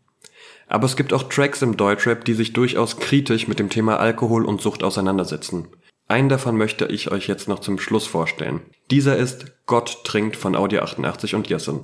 Aber 0.67 0.86
es 0.86 0.95
gibt 0.95 1.13
auch 1.13 1.23
Tracks 1.23 1.62
im 1.62 1.76
Deutschrap, 1.76 2.23
die 2.23 2.34
sich 2.34 2.54
durchaus 2.54 2.97
kritisch 2.97 3.47
mit 3.47 3.58
dem 3.58 3.69
Thema 3.69 4.00
Alkohol 4.00 4.45
und 4.45 4.62
Sucht 4.62 4.84
auseinandersetzen. 4.84 5.69
Einen 6.08 6.30
davon 6.30 6.56
möchte 6.56 6.86
ich 6.86 7.12
euch 7.12 7.28
jetzt 7.28 7.47
noch 7.47 7.60
zum 7.60 7.80
Schluss 7.80 8.06
vorstellen. 8.06 8.62
Dieser 8.91 9.17
ist 9.17 9.65
Gott 9.65 10.04
trinkt 10.04 10.36
von 10.38 10.56
Audio 10.56 10.82
88 10.82 11.36
und 11.36 11.47
Jessen. 11.50 11.84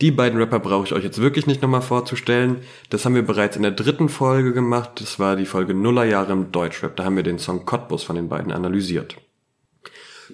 Die 0.00 0.10
beiden 0.12 0.38
Rapper 0.38 0.60
brauche 0.60 0.86
ich 0.86 0.92
euch 0.92 1.02
jetzt 1.02 1.20
wirklich 1.20 1.46
nicht 1.46 1.60
nochmal 1.60 1.82
vorzustellen. 1.82 2.58
Das 2.90 3.04
haben 3.04 3.16
wir 3.16 3.26
bereits 3.26 3.56
in 3.56 3.62
der 3.62 3.72
dritten 3.72 4.08
Folge 4.08 4.52
gemacht. 4.52 4.92
Das 5.00 5.18
war 5.18 5.34
die 5.34 5.46
Folge 5.46 5.74
Nullerjahre 5.74 6.32
im 6.32 6.52
Deutschrap. 6.52 6.94
Da 6.94 7.04
haben 7.04 7.16
wir 7.16 7.24
den 7.24 7.38
Song 7.38 7.64
Cottbus 7.66 8.04
von 8.04 8.14
den 8.14 8.28
beiden 8.28 8.52
analysiert. 8.52 9.16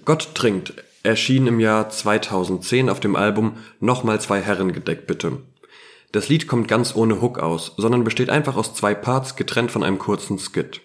Gott 0.05 0.35
trinkt 0.35 0.75
erschien 1.05 1.47
im 1.47 1.61
Jahr 1.61 1.91
2010 1.91 2.89
auf 2.89 2.99
dem 2.99 3.15
Album 3.15 3.59
Nochmal 3.79 4.21
zwei 4.21 4.41
Herren 4.41 4.73
gedeckt 4.73 5.07
bitte. 5.07 5.39
Das 6.13 6.29
Lied 6.29 6.49
kommt 6.49 6.67
ganz 6.67 6.97
ohne 6.97 7.21
Hook 7.21 7.39
aus, 7.39 7.75
sondern 7.77 8.05
besteht 8.05 8.31
einfach 8.31 8.57
aus 8.57 8.75
zwei 8.75 8.95
Parts 8.95 9.37
getrennt 9.37 9.71
von 9.71 9.83
einem 9.83 9.99
kurzen 9.99 10.39
Skit. 10.39 10.81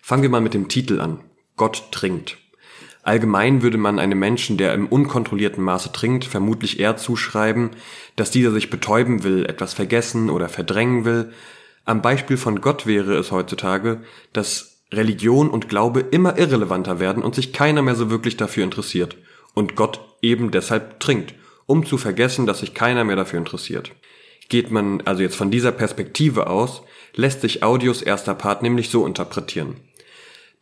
Fangen 0.00 0.22
wir 0.22 0.30
mal 0.30 0.40
mit 0.40 0.54
dem 0.54 0.68
Titel 0.68 1.00
an. 1.00 1.20
Gott 1.56 1.90
trinkt. 1.90 2.38
Allgemein 3.02 3.62
würde 3.62 3.78
man 3.78 3.98
einem 3.98 4.18
Menschen, 4.18 4.58
der 4.58 4.74
im 4.74 4.86
unkontrollierten 4.86 5.64
Maße 5.64 5.92
trinkt, 5.92 6.24
vermutlich 6.24 6.78
eher 6.78 6.96
zuschreiben, 6.96 7.70
dass 8.16 8.30
dieser 8.30 8.50
sich 8.50 8.68
betäuben 8.68 9.22
will, 9.24 9.46
etwas 9.46 9.72
vergessen 9.72 10.28
oder 10.28 10.48
verdrängen 10.48 11.04
will. 11.04 11.32
Am 11.86 12.02
Beispiel 12.02 12.36
von 12.36 12.60
Gott 12.60 12.86
wäre 12.86 13.14
es 13.16 13.32
heutzutage, 13.32 14.02
dass 14.34 14.82
Religion 14.92 15.48
und 15.48 15.68
Glaube 15.68 16.00
immer 16.00 16.38
irrelevanter 16.38 17.00
werden 17.00 17.22
und 17.22 17.34
sich 17.34 17.52
keiner 17.52 17.80
mehr 17.80 17.94
so 17.94 18.10
wirklich 18.10 18.36
dafür 18.36 18.64
interessiert. 18.64 19.16
Und 19.54 19.76
Gott 19.76 20.00
eben 20.20 20.50
deshalb 20.50 21.00
trinkt, 21.00 21.34
um 21.66 21.86
zu 21.86 21.96
vergessen, 21.96 22.46
dass 22.46 22.60
sich 22.60 22.74
keiner 22.74 23.04
mehr 23.04 23.16
dafür 23.16 23.38
interessiert. 23.38 23.92
Geht 24.50 24.70
man 24.70 25.00
also 25.02 25.22
jetzt 25.22 25.36
von 25.36 25.50
dieser 25.50 25.72
Perspektive 25.72 26.48
aus, 26.48 26.82
lässt 27.14 27.40
sich 27.40 27.62
Audios 27.62 28.02
erster 28.02 28.34
Part 28.34 28.62
nämlich 28.62 28.90
so 28.90 29.06
interpretieren 29.06 29.76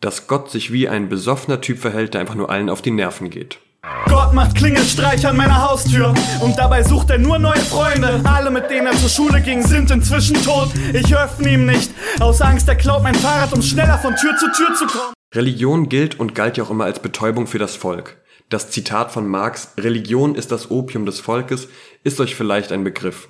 dass 0.01 0.27
Gott 0.27 0.51
sich 0.51 0.73
wie 0.73 0.89
ein 0.89 1.09
besoffener 1.09 1.61
Typ 1.61 1.79
verhält, 1.79 2.15
der 2.15 2.21
einfach 2.21 2.35
nur 2.35 2.51
allen 2.51 2.71
auf 2.71 2.83
die 2.83 2.91
Nerven 2.91 3.31
geht. 3.31 3.59
Gott 4.07 4.35
macht 4.35 4.57
Klingelstreich 4.57 5.27
an 5.27 5.37
meiner 5.37 5.69
Haustür 5.69 6.13
und 6.41 6.59
dabei 6.59 6.83
sucht 6.83 7.11
er 7.11 7.19
nur 7.19 7.39
neue 7.39 7.61
Freunde. 7.61 8.21
Alle, 8.25 8.51
mit 8.51 8.71
denen 8.71 8.87
er 8.87 8.97
zur 8.97 9.09
Schule 9.09 9.41
ging, 9.41 9.65
sind 9.65 9.91
inzwischen 9.91 10.43
tot. 10.43 10.71
Ich 10.93 11.17
öffne 11.17 11.53
ihm 11.53 11.67
nicht, 11.67 11.91
aus 12.21 12.41
Angst, 12.41 12.69
er 12.69 12.75
klaut 12.75 13.03
mein 13.03 13.15
Fahrrad, 13.15 13.53
um 13.53 13.63
schneller 13.63 13.99
von 13.99 14.15
Tür 14.17 14.37
zu 14.37 14.47
Tür 14.53 14.75
zu 14.75 14.87
kommen. 14.87 15.15
Religion 15.35 15.89
gilt 15.89 16.19
und 16.19 16.35
galt 16.35 16.57
ja 16.57 16.65
auch 16.65 16.71
immer 16.71 16.85
als 16.85 17.01
Betäubung 17.01 17.47
für 17.47 17.59
das 17.59 17.77
Volk. 17.77 18.17
Das 18.49 18.71
Zitat 18.71 19.13
von 19.13 19.29
Marx, 19.29 19.75
Religion 19.79 20.35
ist 20.35 20.51
das 20.53 20.71
Opium 20.71 21.05
des 21.05 21.21
Volkes, 21.21 21.69
ist 22.03 22.19
euch 22.21 22.35
vielleicht 22.35 22.73
ein 22.73 22.83
Begriff. 22.83 23.29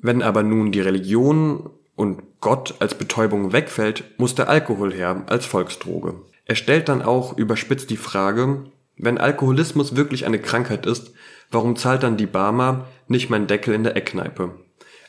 Wenn 0.00 0.22
aber 0.22 0.42
nun 0.42 0.72
die 0.72 0.80
Religion 0.80 1.70
und 1.96 2.22
Gott 2.40 2.74
als 2.80 2.94
Betäubung 2.94 3.52
wegfällt, 3.52 4.04
muss 4.18 4.34
der 4.34 4.48
Alkohol 4.48 4.92
her 4.92 5.24
als 5.26 5.46
Volksdroge. 5.46 6.14
Er 6.44 6.56
stellt 6.56 6.88
dann 6.88 7.02
auch 7.02 7.36
überspitzt 7.36 7.90
die 7.90 7.96
Frage, 7.96 8.64
wenn 8.96 9.18
Alkoholismus 9.18 9.96
wirklich 9.96 10.26
eine 10.26 10.38
Krankheit 10.38 10.86
ist, 10.86 11.12
warum 11.50 11.76
zahlt 11.76 12.02
dann 12.02 12.16
die 12.16 12.26
Barmer 12.26 12.86
nicht 13.08 13.30
mein 13.30 13.46
Deckel 13.46 13.74
in 13.74 13.84
der 13.84 13.96
Eckkneipe? 13.96 14.54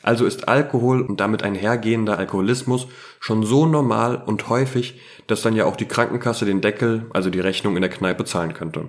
Also 0.02 0.24
ist 0.24 0.48
Alkohol 0.48 1.02
und 1.02 1.20
damit 1.20 1.42
einhergehender 1.42 2.18
Alkoholismus 2.18 2.86
schon 3.18 3.42
so 3.42 3.66
normal 3.66 4.22
und 4.24 4.48
häufig, 4.48 5.00
dass 5.26 5.42
dann 5.42 5.56
ja 5.56 5.64
auch 5.64 5.76
die 5.76 5.86
Krankenkasse 5.88 6.44
den 6.44 6.60
Deckel, 6.60 7.06
also 7.12 7.28
die 7.28 7.40
Rechnung 7.40 7.74
in 7.74 7.82
der 7.82 7.90
Kneipe 7.90 8.24
zahlen 8.24 8.54
könnte. 8.54 8.88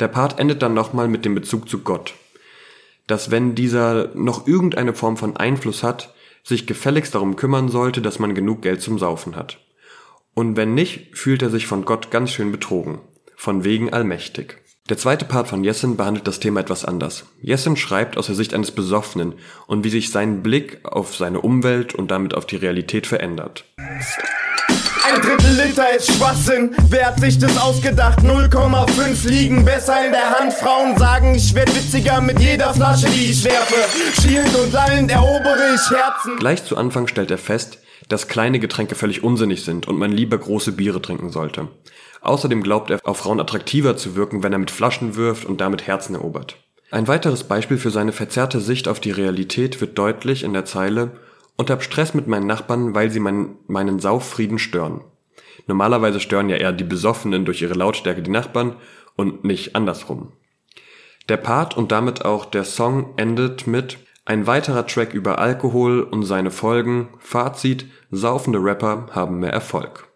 Der 0.00 0.08
Part 0.08 0.38
endet 0.38 0.62
dann 0.62 0.74
nochmal 0.74 1.08
mit 1.08 1.24
dem 1.24 1.34
Bezug 1.34 1.68
zu 1.68 1.80
Gott. 1.80 2.14
Dass 3.06 3.30
wenn 3.30 3.54
dieser 3.54 4.10
noch 4.14 4.46
irgendeine 4.46 4.92
Form 4.92 5.16
von 5.16 5.36
Einfluss 5.36 5.82
hat, 5.82 6.14
sich 6.48 6.66
gefälligst 6.66 7.14
darum 7.14 7.36
kümmern 7.36 7.68
sollte, 7.68 8.00
dass 8.00 8.18
man 8.18 8.34
genug 8.34 8.62
Geld 8.62 8.80
zum 8.80 8.98
Saufen 8.98 9.36
hat. 9.36 9.58
Und 10.32 10.56
wenn 10.56 10.74
nicht, 10.74 11.16
fühlt 11.16 11.42
er 11.42 11.50
sich 11.50 11.66
von 11.66 11.84
Gott 11.84 12.10
ganz 12.10 12.32
schön 12.32 12.50
betrogen. 12.50 13.00
Von 13.36 13.64
wegen 13.64 13.92
allmächtig. 13.92 14.56
Der 14.88 14.96
zweite 14.96 15.26
Part 15.26 15.48
von 15.48 15.62
Jessen 15.62 15.98
behandelt 15.98 16.26
das 16.26 16.40
Thema 16.40 16.60
etwas 16.60 16.86
anders. 16.86 17.26
Jessen 17.42 17.76
schreibt 17.76 18.16
aus 18.16 18.26
der 18.26 18.34
Sicht 18.34 18.54
eines 18.54 18.70
Besoffenen 18.70 19.34
und 19.66 19.84
wie 19.84 19.90
sich 19.90 20.10
sein 20.10 20.42
Blick 20.42 20.80
auf 20.84 21.14
seine 21.14 21.42
Umwelt 21.42 21.94
und 21.94 22.10
damit 22.10 22.32
auf 22.32 22.46
die 22.46 22.56
Realität 22.56 23.06
verändert. 23.06 23.66
Ein 25.08 25.22
Drittel 25.22 25.66
Liter 25.66 25.96
ist 25.96 26.12
Schwachsinn. 26.12 26.74
Wer 26.90 27.06
hat 27.06 27.20
sich 27.20 27.38
das 27.38 27.56
ausgedacht? 27.56 28.18
0,5 28.20 29.26
liegen 29.26 29.64
besser 29.64 30.04
in 30.04 30.12
der 30.12 30.38
Hand. 30.38 30.52
Frauen 30.52 30.98
sagen, 30.98 31.34
ich 31.34 31.54
werd 31.54 31.74
witziger 31.74 32.20
mit 32.20 32.38
jeder 32.40 32.74
Flasche, 32.74 33.06
die 33.08 33.30
ich 33.30 33.42
werfe. 33.42 33.76
Schielend 34.20 34.54
und 34.54 34.70
lallend 34.70 35.10
erobere 35.10 35.74
ich 35.74 35.90
Herzen. 35.90 36.36
Gleich 36.38 36.62
zu 36.64 36.76
Anfang 36.76 37.06
stellt 37.06 37.30
er 37.30 37.38
fest, 37.38 37.78
dass 38.08 38.28
kleine 38.28 38.58
Getränke 38.58 38.96
völlig 38.96 39.24
unsinnig 39.24 39.64
sind 39.64 39.88
und 39.88 39.98
man 39.98 40.12
lieber 40.12 40.36
große 40.36 40.72
Biere 40.72 41.00
trinken 41.00 41.30
sollte. 41.30 41.68
Außerdem 42.20 42.62
glaubt 42.62 42.90
er, 42.90 43.00
auf 43.04 43.18
Frauen 43.18 43.40
attraktiver 43.40 43.96
zu 43.96 44.14
wirken, 44.14 44.42
wenn 44.42 44.52
er 44.52 44.58
mit 44.58 44.70
Flaschen 44.70 45.16
wirft 45.16 45.46
und 45.46 45.62
damit 45.62 45.86
Herzen 45.86 46.16
erobert. 46.16 46.56
Ein 46.90 47.08
weiteres 47.08 47.44
Beispiel 47.44 47.78
für 47.78 47.90
seine 47.90 48.12
verzerrte 48.12 48.60
Sicht 48.60 48.88
auf 48.88 49.00
die 49.00 49.10
Realität 49.10 49.80
wird 49.80 49.96
deutlich 49.96 50.42
in 50.42 50.52
der 50.52 50.66
Zeile 50.66 51.12
und 51.58 51.68
hab 51.68 51.82
Stress 51.82 52.14
mit 52.14 52.26
meinen 52.26 52.46
Nachbarn, 52.46 52.94
weil 52.94 53.10
sie 53.10 53.20
mein, 53.20 53.56
meinen 53.66 53.98
Sauffrieden 53.98 54.58
stören. 54.58 55.02
Normalerweise 55.66 56.20
stören 56.20 56.48
ja 56.48 56.56
eher 56.56 56.72
die 56.72 56.84
Besoffenen 56.84 57.44
durch 57.44 57.60
ihre 57.60 57.74
Lautstärke 57.74 58.22
die 58.22 58.30
Nachbarn 58.30 58.76
und 59.16 59.44
nicht 59.44 59.76
andersrum. 59.76 60.32
Der 61.28 61.36
Part 61.36 61.76
und 61.76 61.92
damit 61.92 62.24
auch 62.24 62.46
der 62.46 62.64
Song 62.64 63.12
endet 63.18 63.66
mit 63.66 63.98
ein 64.24 64.46
weiterer 64.46 64.86
Track 64.86 65.12
über 65.12 65.38
Alkohol 65.38 66.02
und 66.02 66.22
seine 66.22 66.50
Folgen. 66.50 67.08
Fazit, 67.18 67.86
saufende 68.10 68.58
Rapper 68.62 69.06
haben 69.10 69.40
mehr 69.40 69.52
Erfolg. 69.52 70.08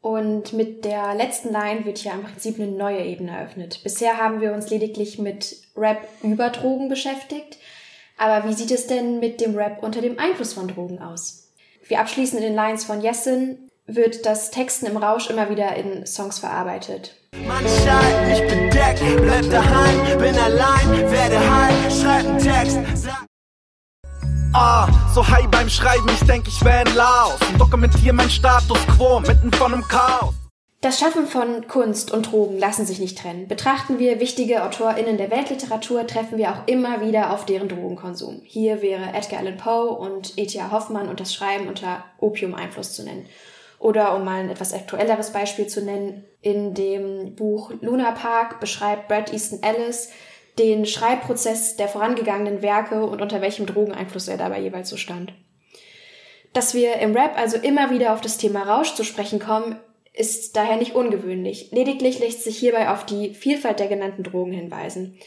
Und 0.00 0.52
mit 0.52 0.84
der 0.84 1.14
letzten 1.14 1.50
Line 1.50 1.86
wird 1.86 1.98
hier 1.98 2.12
im 2.12 2.22
Prinzip 2.22 2.58
eine 2.58 2.70
neue 2.70 3.02
Ebene 3.02 3.36
eröffnet. 3.36 3.80
Bisher 3.82 4.18
haben 4.18 4.42
wir 4.42 4.52
uns 4.52 4.68
lediglich 4.68 5.18
mit 5.18 5.56
Rap 5.76 6.06
über 6.22 6.50
Drogen 6.50 6.90
beschäftigt. 6.90 7.58
Aber 8.16 8.48
wie 8.48 8.54
sieht 8.54 8.70
es 8.70 8.86
denn 8.86 9.20
mit 9.20 9.40
dem 9.40 9.56
Rap 9.56 9.82
unter 9.82 10.00
dem 10.00 10.18
Einfluss 10.18 10.52
von 10.52 10.68
Drogen 10.68 11.00
aus? 11.00 11.48
Wir 11.86 12.00
abschließen 12.00 12.38
in 12.38 12.44
den 12.44 12.54
Lines 12.54 12.84
von 12.84 13.00
Jessin 13.00 13.70
wird 13.86 14.24
das 14.24 14.50
Texten 14.50 14.86
im 14.86 14.96
Rausch 14.96 15.28
immer 15.28 15.50
wieder 15.50 15.76
in 15.76 16.06
Songs 16.06 16.38
verarbeitet. 16.38 17.16
Man 17.46 17.62
scheint 17.66 18.28
nicht 18.28 18.48
bedeckt, 18.48 19.02
bleib 19.20 19.50
daheim, 19.50 20.18
bin 20.18 20.38
allein, 20.38 21.10
werde 21.10 21.38
heil, 21.38 21.90
schreib 21.90 22.26
einen 22.26 22.38
Text. 22.38 22.78
Ah, 24.54 24.88
so 25.12 25.26
high 25.26 25.46
beim 25.48 25.68
Schreiben, 25.68 26.08
ich 26.08 26.24
denk, 26.26 26.46
ich 26.46 26.64
wär 26.64 26.86
in 26.86 26.94
Laos 26.94 27.38
und 27.50 27.60
dokumentiere 27.60 28.14
mein 28.14 28.30
Status 28.30 28.78
quo 28.96 29.20
mitten 29.20 29.52
von 29.52 29.74
einem 29.74 29.86
Chaos. 29.88 30.34
Das 30.84 31.00
Schaffen 31.00 31.26
von 31.26 31.66
Kunst 31.66 32.12
und 32.12 32.30
Drogen 32.30 32.58
lassen 32.58 32.84
sich 32.84 32.98
nicht 32.98 33.16
trennen. 33.16 33.48
Betrachten 33.48 33.98
wir 33.98 34.20
wichtige 34.20 34.64
AutorInnen 34.64 35.16
der 35.16 35.30
Weltliteratur, 35.30 36.06
treffen 36.06 36.36
wir 36.36 36.50
auch 36.50 36.66
immer 36.66 37.00
wieder 37.00 37.32
auf 37.32 37.46
deren 37.46 37.70
Drogenkonsum. 37.70 38.42
Hier 38.44 38.82
wäre 38.82 39.14
Edgar 39.14 39.40
Allan 39.40 39.56
Poe 39.56 39.88
und 39.88 40.36
E.T.A. 40.36 40.70
Hoffmann 40.70 41.08
und 41.08 41.20
das 41.20 41.32
Schreiben 41.32 41.68
unter 41.68 42.04
Opium-Einfluss 42.18 42.92
zu 42.92 43.02
nennen. 43.02 43.24
Oder 43.78 44.14
um 44.14 44.26
mal 44.26 44.40
ein 44.40 44.50
etwas 44.50 44.74
aktuelleres 44.74 45.30
Beispiel 45.30 45.68
zu 45.68 45.80
nennen, 45.80 46.26
in 46.42 46.74
dem 46.74 47.34
Buch 47.34 47.72
Luna 47.80 48.10
Park 48.10 48.60
beschreibt 48.60 49.08
Brad 49.08 49.32
Easton 49.32 49.62
Ellis 49.62 50.10
den 50.58 50.84
Schreibprozess 50.84 51.76
der 51.76 51.88
vorangegangenen 51.88 52.60
Werke 52.60 53.06
und 53.06 53.22
unter 53.22 53.40
welchem 53.40 53.64
Drogeneinfluss 53.64 54.28
er 54.28 54.36
dabei 54.36 54.60
jeweils 54.60 54.90
so 54.90 54.98
stand. 54.98 55.32
Dass 56.52 56.74
wir 56.74 56.96
im 56.96 57.16
Rap 57.16 57.38
also 57.38 57.56
immer 57.56 57.90
wieder 57.90 58.12
auf 58.12 58.20
das 58.20 58.36
Thema 58.36 58.64
Rausch 58.64 58.94
zu 58.94 59.02
sprechen 59.02 59.38
kommen, 59.38 59.80
ist 60.14 60.56
daher 60.56 60.76
nicht 60.76 60.94
ungewöhnlich. 60.94 61.70
Lediglich 61.72 62.20
lässt 62.20 62.44
sich 62.44 62.56
hierbei 62.56 62.88
auf 62.88 63.04
die 63.04 63.34
Vielfalt 63.34 63.80
der 63.80 63.88
genannten 63.88 64.22
Drogen 64.22 64.52
hinweisen. 64.52 65.18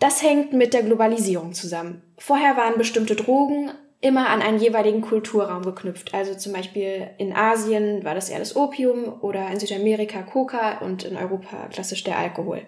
Das 0.00 0.22
hängt 0.22 0.52
mit 0.52 0.74
der 0.74 0.82
Globalisierung 0.82 1.52
zusammen. 1.52 2.02
Vorher 2.18 2.56
waren 2.56 2.76
bestimmte 2.76 3.14
Drogen 3.14 3.70
immer 4.00 4.30
an 4.30 4.40
einen 4.42 4.58
jeweiligen 4.58 5.02
Kulturraum 5.02 5.62
geknüpft. 5.62 6.14
Also 6.14 6.34
zum 6.34 6.54
Beispiel 6.54 7.10
in 7.18 7.34
Asien 7.34 8.02
war 8.02 8.14
das 8.14 8.30
eher 8.30 8.38
das 8.38 8.56
Opium 8.56 9.20
oder 9.20 9.48
in 9.50 9.60
Südamerika 9.60 10.22
Coca 10.22 10.78
und 10.78 11.04
in 11.04 11.16
Europa 11.16 11.68
klassisch 11.70 12.02
der 12.02 12.18
Alkohol. 12.18 12.62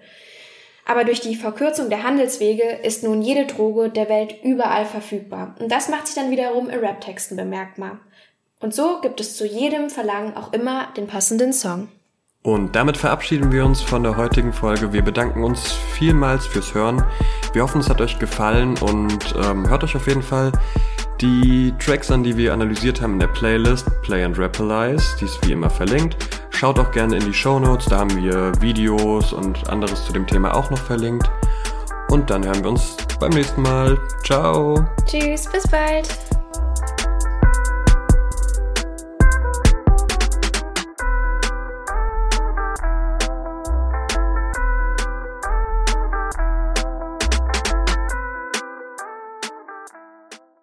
Aber 0.85 1.05
durch 1.05 1.21
die 1.21 1.37
Verkürzung 1.37 1.91
der 1.91 2.03
Handelswege 2.03 2.65
ist 2.83 3.03
nun 3.03 3.23
jede 3.23 3.47
Droge 3.47 3.89
der 3.89 4.09
Welt 4.09 4.35
überall 4.43 4.85
verfügbar. 4.85 5.55
Und 5.59 5.73
das 5.73 5.89
macht 5.89 6.07
sich 6.07 6.17
dann 6.17 6.31
wiederum 6.31 6.69
in 6.69 6.85
Raptexten 6.85 7.37
bemerkbar. 7.37 8.01
Und 8.63 8.73
so 8.75 9.01
gibt 9.03 9.21
es 9.21 9.37
zu 9.37 9.45
jedem 9.45 9.91
Verlangen 9.91 10.37
auch 10.37 10.53
immer 10.53 10.87
den 10.97 11.09
passenden 11.09 11.53
Song. 11.53 11.89
Und 12.43 12.75
damit 12.75 12.97
verabschieden 12.97 13.53
wir 13.53 13.65
uns 13.65 13.81
von 13.81 14.03
der 14.03 14.17
heutigen 14.17 14.53
Folge. 14.53 14.93
Wir 14.93 15.03
bedanken 15.03 15.45
uns 15.45 15.73
vielmals 15.73 16.47
fürs 16.47 16.75
Hören. 16.75 17.05
Wir 17.53 17.63
hoffen, 17.63 17.81
es 17.81 17.89
hat 17.89 18.01
euch 18.01 18.19
gefallen 18.19 18.77
und 18.79 19.35
ähm, 19.45 19.69
hört 19.69 19.85
euch 19.85 19.95
auf 19.95 20.09
jeden 20.09 20.23
Fall 20.23 20.51
die 21.21 21.73
Tracks 21.79 22.11
an, 22.11 22.25
die 22.25 22.37
wir 22.37 22.53
analysiert 22.53 23.01
haben 23.01 23.15
in 23.15 23.21
der 23.21 23.29
Playlist 23.29 23.87
Play 24.03 24.25
and 24.25 24.39
Rapalize. 24.39 25.17
Die 25.21 25.25
ist 25.25 25.47
wie 25.47 25.53
immer 25.53 25.71
verlinkt. 25.71 26.17
Schaut 26.51 26.79
auch 26.79 26.91
gerne 26.91 27.17
in 27.17 27.25
die 27.25 27.35
Show 27.35 27.59
Notes, 27.59 27.87
da 27.87 27.99
haben 27.99 28.17
wir 28.17 28.53
Videos 28.61 29.33
und 29.33 29.69
anderes 29.69 30.05
zu 30.05 30.13
dem 30.13 30.27
Thema 30.27 30.55
auch 30.55 30.71
noch 30.71 30.79
verlinkt. 30.79 31.29
Und 32.11 32.31
dann 32.31 32.45
hören 32.45 32.63
wir 32.63 32.71
uns 32.71 32.97
beim 33.19 33.31
nächsten 33.31 33.63
Mal. 33.63 33.99
Ciao. 34.25 34.85
Tschüss, 35.07 35.49
bis 35.51 35.67
bald. 35.69 36.09